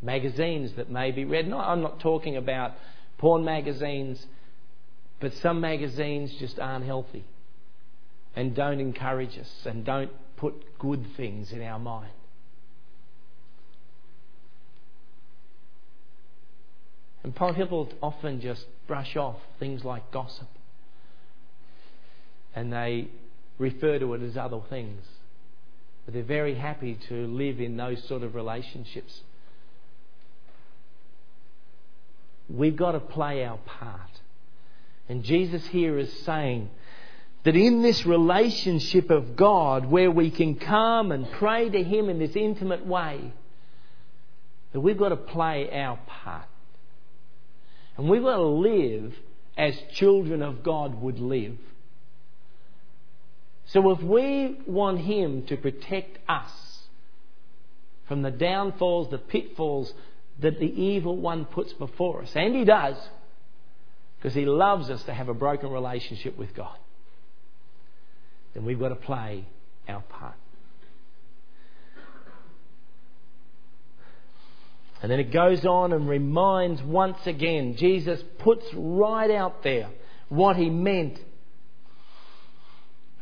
magazines 0.00 0.74
that 0.76 0.92
may 0.92 1.10
be 1.10 1.24
read. 1.24 1.48
No, 1.48 1.58
I'm 1.58 1.82
not 1.82 1.98
talking 1.98 2.36
about 2.36 2.74
porn 3.18 3.44
magazines, 3.44 4.24
but 5.18 5.32
some 5.42 5.60
magazines 5.60 6.32
just 6.38 6.60
aren't 6.60 6.84
healthy 6.84 7.24
and 8.36 8.54
don't 8.54 8.78
encourage 8.78 9.36
us 9.36 9.50
and 9.64 9.84
don't 9.84 10.12
put 10.36 10.78
good 10.78 11.04
things 11.16 11.50
in 11.50 11.62
our 11.62 11.80
mind. 11.80 12.12
And 17.24 17.34
people 17.34 17.88
often 18.02 18.40
just 18.40 18.64
brush 18.86 19.16
off 19.16 19.36
things 19.58 19.82
like 19.82 20.12
gossip 20.12 20.46
and 22.54 22.72
they 22.72 23.08
refer 23.58 23.98
to 23.98 24.14
it 24.14 24.22
as 24.22 24.36
other 24.36 24.60
things. 24.68 25.02
But 26.04 26.14
they're 26.14 26.22
very 26.22 26.54
happy 26.54 26.98
to 27.08 27.26
live 27.26 27.60
in 27.60 27.76
those 27.76 28.02
sort 28.04 28.22
of 28.22 28.34
relationships. 28.34 29.22
We've 32.48 32.76
got 32.76 32.92
to 32.92 33.00
play 33.00 33.44
our 33.44 33.56
part. 33.58 34.20
And 35.08 35.24
Jesus 35.24 35.66
here 35.66 35.98
is 35.98 36.12
saying 36.20 36.70
that 37.44 37.56
in 37.56 37.82
this 37.82 38.06
relationship 38.06 39.10
of 39.10 39.34
God, 39.36 39.86
where 39.86 40.10
we 40.10 40.30
can 40.30 40.56
come 40.56 41.10
and 41.10 41.30
pray 41.32 41.68
to 41.68 41.82
Him 41.82 42.08
in 42.08 42.18
this 42.18 42.36
intimate 42.36 42.86
way, 42.86 43.32
that 44.72 44.80
we've 44.80 44.98
got 44.98 45.10
to 45.10 45.16
play 45.16 45.70
our 45.70 45.98
part. 46.06 46.46
And 47.96 48.08
we've 48.08 48.22
got 48.22 48.36
to 48.36 48.42
live 48.42 49.14
as 49.56 49.74
children 49.92 50.42
of 50.42 50.62
God 50.62 51.00
would 51.00 51.20
live. 51.20 51.58
So 53.66 53.90
if 53.90 54.02
we 54.02 54.58
want 54.66 55.00
Him 55.00 55.46
to 55.46 55.56
protect 55.56 56.18
us 56.28 56.50
from 58.06 58.22
the 58.22 58.30
downfalls, 58.30 59.10
the 59.10 59.18
pitfalls 59.18 59.92
that 60.40 60.58
the 60.58 60.66
evil 60.66 61.16
one 61.16 61.44
puts 61.44 61.72
before 61.72 62.22
us, 62.22 62.32
and 62.34 62.54
He 62.54 62.64
does, 62.64 62.96
because 64.18 64.34
He 64.34 64.44
loves 64.44 64.90
us 64.90 65.02
to 65.04 65.14
have 65.14 65.28
a 65.28 65.34
broken 65.34 65.70
relationship 65.70 66.36
with 66.36 66.54
God, 66.54 66.76
then 68.52 68.64
we've 68.64 68.78
got 68.78 68.90
to 68.90 68.96
play 68.96 69.46
our 69.88 70.02
part. 70.02 70.34
And 75.02 75.10
then 75.10 75.20
it 75.20 75.32
goes 75.32 75.64
on 75.64 75.92
and 75.92 76.08
reminds 76.08 76.82
once 76.82 77.26
again, 77.26 77.76
Jesus 77.76 78.22
puts 78.38 78.64
right 78.74 79.30
out 79.30 79.62
there 79.62 79.90
what 80.28 80.56
he 80.56 80.70
meant 80.70 81.18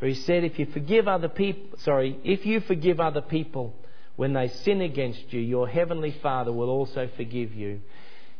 for 0.03 0.07
he 0.07 0.15
said, 0.15 0.43
if 0.43 0.59
you 0.59 0.65
forgive 0.65 1.07
other 1.07 1.29
people, 1.29 1.79
sorry, 1.79 2.19
if 2.25 2.45
you 2.45 2.59
forgive 2.59 2.99
other 2.99 3.21
people 3.21 3.73
when 4.17 4.33
they 4.33 4.49
sin 4.49 4.81
against 4.81 5.31
you, 5.31 5.39
your 5.39 5.65
heavenly 5.65 6.11
Father 6.21 6.51
will 6.51 6.67
also 6.67 7.09
forgive 7.15 7.53
you. 7.53 7.79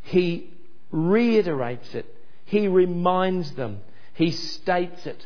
He 0.01 0.49
reiterates 0.91 1.95
it. 1.95 2.05
He 2.43 2.67
reminds 2.67 3.53
them. 3.53 3.79
He 4.13 4.31
states 4.31 5.05
it. 5.05 5.25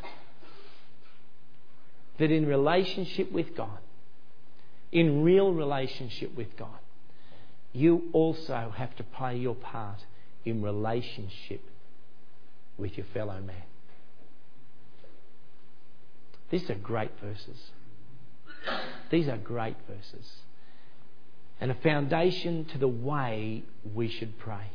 That 2.19 2.29
in 2.29 2.45
relationship 2.45 3.31
with 3.31 3.55
God, 3.55 3.79
in 4.91 5.23
real 5.23 5.51
relationship 5.51 6.35
with 6.37 6.55
God, 6.55 6.77
you 7.73 8.09
also 8.13 8.73
have 8.75 8.95
to 8.95 9.03
play 9.03 9.37
your 9.37 9.55
part 9.55 10.05
in 10.45 10.61
relationship 10.61 11.61
with 12.77 12.97
your 12.97 13.05
fellow 13.13 13.39
man. 13.41 13.63
These 16.49 16.69
are 16.69 16.75
great 16.75 17.11
verses. 17.21 17.71
These 19.11 19.27
are 19.27 19.37
great 19.37 19.75
verses. 19.87 20.31
And 21.59 21.71
a 21.71 21.75
foundation 21.75 22.65
to 22.65 22.77
the 22.77 22.87
way 22.87 23.63
we 23.93 24.09
should 24.09 24.37
pray. 24.37 24.71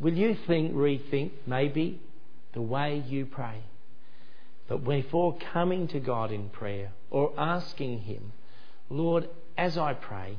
Will 0.00 0.14
you 0.14 0.36
think, 0.46 0.74
rethink 0.74 1.32
maybe 1.46 2.00
the 2.54 2.62
way 2.62 3.02
you 3.06 3.26
pray? 3.26 3.62
But 4.68 4.84
before 4.84 5.36
coming 5.52 5.88
to 5.88 6.00
God 6.00 6.32
in 6.32 6.48
prayer 6.48 6.92
or 7.10 7.32
asking 7.36 8.00
Him, 8.00 8.32
Lord, 8.88 9.28
as 9.56 9.76
I 9.76 9.92
pray 9.94 10.38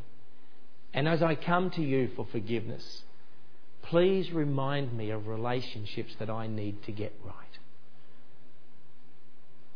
and 0.93 1.07
as 1.07 1.23
I 1.23 1.35
come 1.35 1.71
to 1.71 1.81
you 1.81 2.09
for 2.15 2.25
forgiveness, 2.31 3.03
please 3.83 4.31
remind 4.31 4.93
me 4.93 5.09
of 5.09 5.27
relationships 5.27 6.15
that 6.19 6.29
I 6.29 6.47
need 6.47 6.83
to 6.83 6.91
get 6.91 7.13
right. 7.23 7.35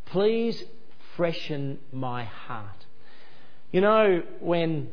Please 0.06 0.64
freshen 1.16 1.80
my 1.92 2.24
heart. 2.24 2.86
You 3.72 3.82
know, 3.82 4.24
when 4.40 4.90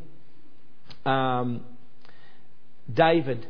um, 1.04 1.64
David 2.92 3.46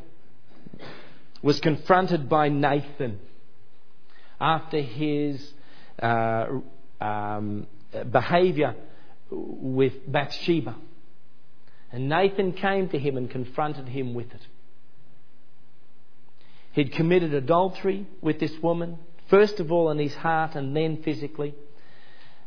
was 1.42 1.60
confronted 1.60 2.28
by 2.28 2.48
Nathan 2.48 3.20
after 4.40 4.80
his 4.80 5.52
uh, 6.02 6.46
um, 7.00 7.66
behavior 8.10 8.74
with 9.30 9.92
Bathsheba. 10.10 10.76
And 11.94 12.08
Nathan 12.08 12.54
came 12.54 12.88
to 12.88 12.98
him 12.98 13.16
and 13.16 13.30
confronted 13.30 13.86
him 13.86 14.14
with 14.14 14.34
it. 14.34 14.40
He'd 16.72 16.90
committed 16.90 17.32
adultery 17.32 18.08
with 18.20 18.40
this 18.40 18.58
woman, 18.60 18.98
first 19.28 19.60
of 19.60 19.70
all 19.70 19.88
in 19.92 20.00
his 20.00 20.16
heart 20.16 20.56
and 20.56 20.76
then 20.76 21.04
physically. 21.04 21.54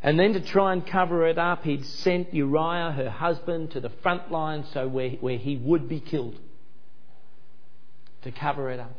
And 0.04 0.20
then 0.20 0.34
to 0.34 0.42
try 0.42 0.74
and 0.74 0.86
cover 0.86 1.26
it 1.26 1.38
up, 1.38 1.64
he'd 1.64 1.86
sent 1.86 2.34
Uriah, 2.34 2.92
her 2.92 3.10
husband, 3.10 3.72
to 3.72 3.80
the 3.80 3.90
front 3.90 4.30
line 4.30 4.66
so 4.74 4.86
where, 4.86 5.12
where 5.12 5.38
he 5.38 5.56
would 5.56 5.88
be 5.88 6.02
killed 6.02 6.38
to 8.24 8.32
cover 8.34 8.70
it 8.70 8.82
up. 8.82 8.98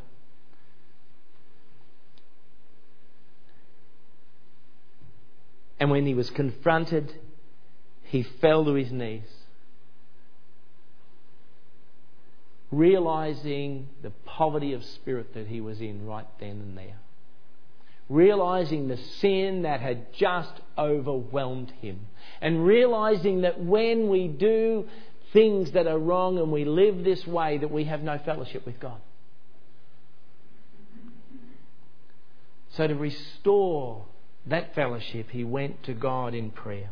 And 5.79 5.91
when 5.91 6.07
he 6.07 6.15
was 6.15 6.31
confronted, 6.31 7.13
he 8.05 8.23
fell 8.23 8.65
to 8.65 8.73
his 8.73 8.91
knees, 8.91 9.29
realizing 12.71 13.89
the 14.01 14.11
poverty 14.25 14.73
of 14.73 14.83
spirit 14.83 15.33
that 15.33 15.47
he 15.47 15.61
was 15.61 15.81
in 15.81 16.05
right 16.05 16.27
then 16.39 16.51
and 16.51 16.77
there 16.77 16.99
realizing 18.09 18.87
the 18.87 18.97
sin 18.97 19.61
that 19.61 19.79
had 19.79 20.11
just 20.13 20.51
overwhelmed 20.77 21.71
him, 21.79 22.07
and 22.41 22.65
realizing 22.65 23.41
that 23.41 23.63
when 23.63 24.09
we 24.09 24.27
do 24.27 24.87
things 25.31 25.71
that 25.71 25.85
are 25.85 25.99
wrong 25.99 26.39
and 26.39 26.51
we 26.51 26.65
live 26.65 27.03
this 27.03 27.25
way, 27.27 27.59
that 27.59 27.69
we 27.69 27.83
have 27.83 28.01
no 28.01 28.17
fellowship 28.17 28.65
with 28.65 28.79
God. 28.79 28.99
So, 32.71 32.87
to 32.87 32.95
restore 32.95 34.05
that 34.47 34.73
fellowship, 34.73 35.29
he 35.29 35.43
went 35.43 35.83
to 35.83 35.93
God 35.93 36.33
in 36.33 36.49
prayer. 36.49 36.91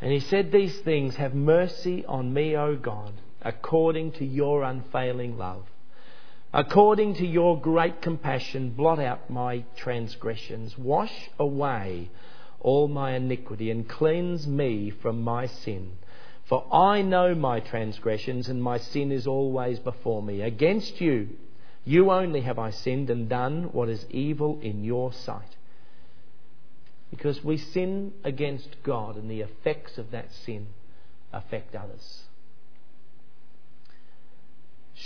And 0.00 0.12
he 0.12 0.20
said 0.20 0.52
these 0.52 0.76
things 0.80 1.16
Have 1.16 1.34
mercy 1.34 2.04
on 2.06 2.32
me, 2.32 2.56
O 2.56 2.76
God, 2.76 3.14
according 3.42 4.12
to 4.12 4.24
your 4.24 4.62
unfailing 4.62 5.36
love 5.38 5.64
According 6.52 7.16
to 7.16 7.26
your 7.26 7.60
great 7.60 8.00
compassion, 8.00 8.70
blot 8.70 8.98
out 8.98 9.28
my 9.28 9.64
transgressions, 9.76 10.78
wash 10.78 11.28
away 11.38 12.10
all 12.60 12.88
my 12.88 13.12
iniquity, 13.12 13.70
and 13.70 13.86
cleanse 13.86 14.46
me 14.46 14.88
from 14.90 15.22
my 15.22 15.46
sin. 15.46 15.98
For 16.48 16.64
I 16.74 17.02
know 17.02 17.34
my 17.34 17.60
transgressions, 17.60 18.48
and 18.48 18.62
my 18.62 18.78
sin 18.78 19.12
is 19.12 19.26
always 19.26 19.78
before 19.78 20.22
me. 20.22 20.40
Against 20.40 21.02
you, 21.02 21.36
you 21.84 22.10
only 22.10 22.40
have 22.40 22.58
I 22.58 22.70
sinned 22.70 23.10
and 23.10 23.28
done 23.28 23.64
what 23.72 23.90
is 23.90 24.06
evil 24.08 24.58
in 24.62 24.84
your 24.84 25.12
sight. 25.12 25.56
Because 27.10 27.44
we 27.44 27.58
sin 27.58 28.14
against 28.24 28.82
God, 28.82 29.16
and 29.16 29.30
the 29.30 29.42
effects 29.42 29.98
of 29.98 30.12
that 30.12 30.32
sin 30.32 30.68
affect 31.30 31.74
others. 31.74 32.22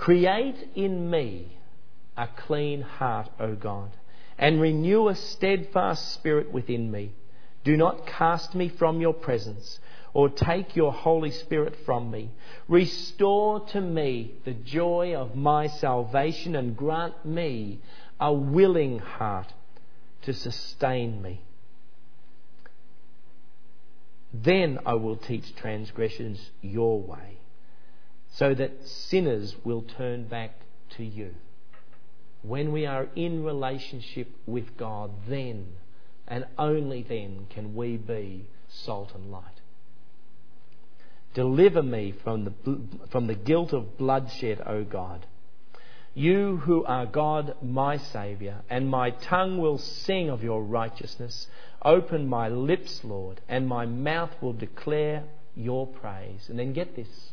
Create 0.00 0.56
in 0.74 1.10
me 1.10 1.58
a 2.16 2.26
clean 2.26 2.80
heart, 2.80 3.28
O 3.38 3.54
God, 3.54 3.90
and 4.38 4.58
renew 4.58 5.08
a 5.08 5.14
steadfast 5.14 6.14
spirit 6.14 6.50
within 6.50 6.90
me. 6.90 7.12
Do 7.64 7.76
not 7.76 8.06
cast 8.06 8.54
me 8.54 8.70
from 8.70 9.02
your 9.02 9.12
presence 9.12 9.78
or 10.14 10.30
take 10.30 10.74
your 10.74 10.90
Holy 10.90 11.30
Spirit 11.30 11.76
from 11.84 12.10
me. 12.10 12.30
Restore 12.66 13.60
to 13.66 13.82
me 13.82 14.36
the 14.46 14.54
joy 14.54 15.14
of 15.14 15.36
my 15.36 15.66
salvation 15.66 16.56
and 16.56 16.74
grant 16.74 17.26
me 17.26 17.80
a 18.18 18.32
willing 18.32 19.00
heart 19.00 19.52
to 20.22 20.32
sustain 20.32 21.20
me. 21.20 21.42
Then 24.32 24.78
I 24.86 24.94
will 24.94 25.16
teach 25.16 25.54
transgressions 25.56 26.52
your 26.62 27.02
way 27.02 27.39
so 28.32 28.54
that 28.54 28.86
sinners 28.86 29.56
will 29.64 29.82
turn 29.82 30.24
back 30.24 30.52
to 30.96 31.04
you. 31.04 31.34
When 32.42 32.72
we 32.72 32.86
are 32.86 33.08
in 33.14 33.44
relationship 33.44 34.28
with 34.46 34.76
God, 34.76 35.10
then 35.28 35.66
and 36.26 36.46
only 36.56 37.02
then 37.02 37.46
can 37.50 37.74
we 37.74 37.96
be 37.96 38.46
salt 38.68 39.12
and 39.14 39.32
light. 39.32 39.44
Deliver 41.34 41.82
me 41.82 42.12
from 42.24 42.44
the, 42.44 42.80
from 43.10 43.26
the 43.26 43.34
guilt 43.34 43.72
of 43.72 43.98
bloodshed, 43.98 44.62
O 44.64 44.84
God. 44.84 45.26
You 46.14 46.56
who 46.58 46.84
are 46.84 47.06
God, 47.06 47.54
my 47.62 47.96
Saviour, 47.96 48.62
and 48.68 48.88
my 48.88 49.10
tongue 49.10 49.58
will 49.58 49.78
sing 49.78 50.28
of 50.28 50.42
your 50.42 50.62
righteousness. 50.62 51.46
Open 51.82 52.28
my 52.28 52.48
lips, 52.48 53.04
Lord, 53.04 53.40
and 53.48 53.68
my 53.68 53.86
mouth 53.86 54.30
will 54.40 54.52
declare 54.52 55.24
your 55.54 55.86
praise. 55.86 56.48
And 56.48 56.58
then 56.58 56.72
get 56.72 56.96
this 56.96 57.32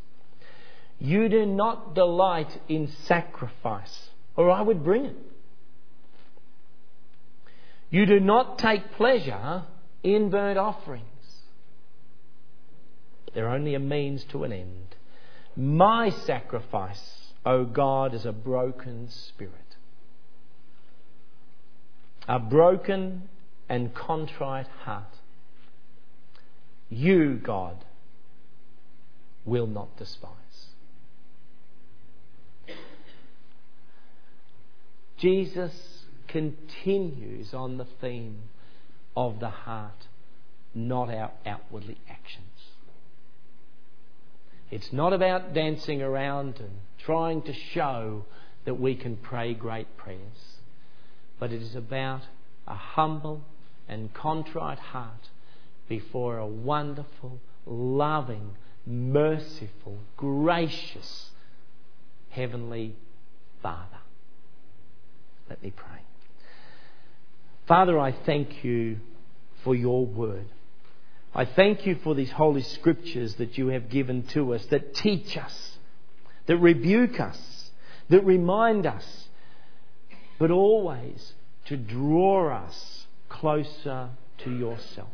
you 0.99 1.29
do 1.29 1.45
not 1.45 1.93
delight 1.93 2.59
in 2.67 2.87
sacrifice, 3.05 4.09
or 4.35 4.49
I 4.49 4.61
would 4.61 4.83
bring 4.83 5.05
it. 5.05 5.15
You 7.89 8.05
do 8.05 8.19
not 8.19 8.59
take 8.59 8.93
pleasure 8.93 9.63
in 10.03 10.29
burnt 10.29 10.57
offerings. 10.57 11.03
They're 13.33 13.49
only 13.49 13.75
a 13.75 13.79
means 13.79 14.23
to 14.31 14.43
an 14.43 14.51
end. 14.51 14.95
My 15.55 16.09
sacrifice, 16.09 17.33
O 17.45 17.65
God, 17.65 18.13
is 18.13 18.25
a 18.25 18.31
broken 18.31 19.09
spirit. 19.09 19.53
A 22.27 22.39
broken 22.39 23.29
and 23.69 23.93
contrite 23.93 24.67
heart. 24.83 25.13
You, 26.89 27.35
God, 27.35 27.85
will 29.45 29.67
not 29.67 29.95
despise. 29.97 30.31
Jesus 35.17 36.03
continues 36.27 37.53
on 37.53 37.77
the 37.77 37.87
theme 37.99 38.43
of 39.15 39.39
the 39.39 39.49
heart, 39.49 40.07
not 40.75 41.09
our 41.09 41.31
outwardly 41.45 41.97
actions. 42.09 42.43
It's 44.69 44.91
not 44.91 45.13
about 45.13 45.53
dancing 45.53 46.01
around 46.01 46.59
and 46.59 46.71
trying 46.99 47.41
to 47.43 47.53
show 47.53 48.25
that 48.65 48.79
we 48.79 48.95
can 48.95 49.15
pray 49.15 49.53
great 49.53 49.95
prayers, 49.97 50.59
but 51.39 51.51
it 51.51 51.61
is 51.61 51.75
about 51.75 52.21
a 52.67 52.75
humble 52.75 53.41
and 53.87 54.13
contrite 54.13 54.79
heart 54.79 55.29
before 55.87 56.37
a 56.37 56.45
wonderful, 56.45 57.39
loving, 57.65 58.55
merciful, 58.85 59.99
gracious 60.17 61.31
Heavenly 62.29 62.95
Father. 63.63 63.96
Let 65.57 65.63
me 65.63 65.73
pray. 65.75 66.01
Father, 67.67 67.99
I 67.99 68.11
thank 68.11 68.63
you 68.63 68.97
for 69.63 69.75
your 69.75 70.05
word. 70.05 70.45
I 71.33 71.45
thank 71.45 71.85
you 71.85 71.97
for 72.03 72.15
these 72.15 72.31
holy 72.31 72.61
scriptures 72.61 73.35
that 73.35 73.57
you 73.57 73.67
have 73.67 73.89
given 73.89 74.23
to 74.27 74.53
us 74.53 74.65
that 74.67 74.93
teach 74.93 75.35
us, 75.35 75.77
that 76.45 76.57
rebuke 76.57 77.19
us, 77.19 77.71
that 78.09 78.23
remind 78.23 78.85
us, 78.85 79.27
but 80.39 80.51
always 80.51 81.33
to 81.65 81.75
draw 81.75 82.55
us 82.55 83.05
closer 83.27 84.09
to 84.39 84.55
yourself. 84.55 85.09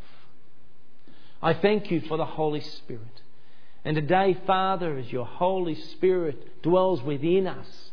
I 1.42 1.54
thank 1.54 1.90
you 1.90 2.02
for 2.02 2.16
the 2.16 2.24
Holy 2.24 2.60
Spirit. 2.60 3.22
And 3.84 3.96
today, 3.96 4.38
Father, 4.46 4.96
as 4.98 5.10
your 5.10 5.26
Holy 5.26 5.74
Spirit 5.74 6.62
dwells 6.62 7.02
within 7.02 7.46
us, 7.46 7.90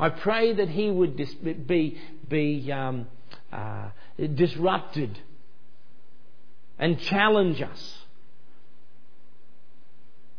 I 0.00 0.08
pray 0.08 0.54
that 0.54 0.70
he 0.70 0.90
would 0.90 1.16
dis- 1.16 1.34
be, 1.34 2.00
be 2.26 2.72
um, 2.72 3.06
uh, 3.52 3.90
disrupted 4.16 5.18
and 6.78 6.98
challenge 6.98 7.60
us 7.60 7.98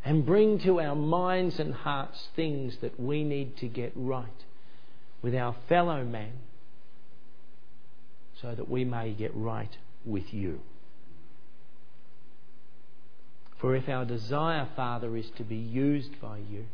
and 0.03 0.25
bring 0.25 0.57
to 0.61 0.81
our 0.81 0.95
minds 0.95 1.59
and 1.59 1.75
hearts 1.75 2.29
things 2.35 2.75
that 2.81 2.99
we 2.99 3.23
need 3.23 3.55
to 3.57 3.67
get 3.67 3.91
right 3.95 4.25
with 5.21 5.35
our 5.35 5.55
fellow 5.69 6.03
man 6.03 6.33
so 8.41 8.55
that 8.55 8.67
we 8.67 8.83
may 8.83 9.11
get 9.11 9.31
right 9.35 9.77
with 10.03 10.33
you. 10.33 10.59
For 13.59 13.75
if 13.75 13.87
our 13.87 14.05
desire, 14.05 14.67
Father, 14.75 15.15
is 15.15 15.29
to 15.37 15.43
be 15.43 15.55
used 15.55 16.19
by 16.19 16.39
you, 16.49 16.65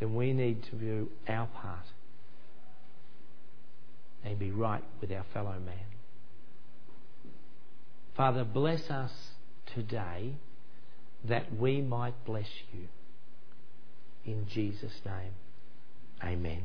then 0.00 0.14
we 0.14 0.32
need 0.32 0.64
to 0.64 0.76
do 0.76 1.08
our 1.28 1.46
part 1.46 1.84
and 4.24 4.38
be 4.38 4.50
right 4.50 4.82
with 5.00 5.12
our 5.12 5.24
fellow 5.32 5.58
man. 5.64 5.86
Father, 8.16 8.44
bless 8.44 8.90
us 8.90 9.12
today 9.74 10.34
that 11.28 11.54
we 11.56 11.80
might 11.80 12.24
bless 12.24 12.48
you. 12.72 12.88
In 14.24 14.46
Jesus' 14.48 15.00
name, 15.04 15.32
amen. 16.22 16.62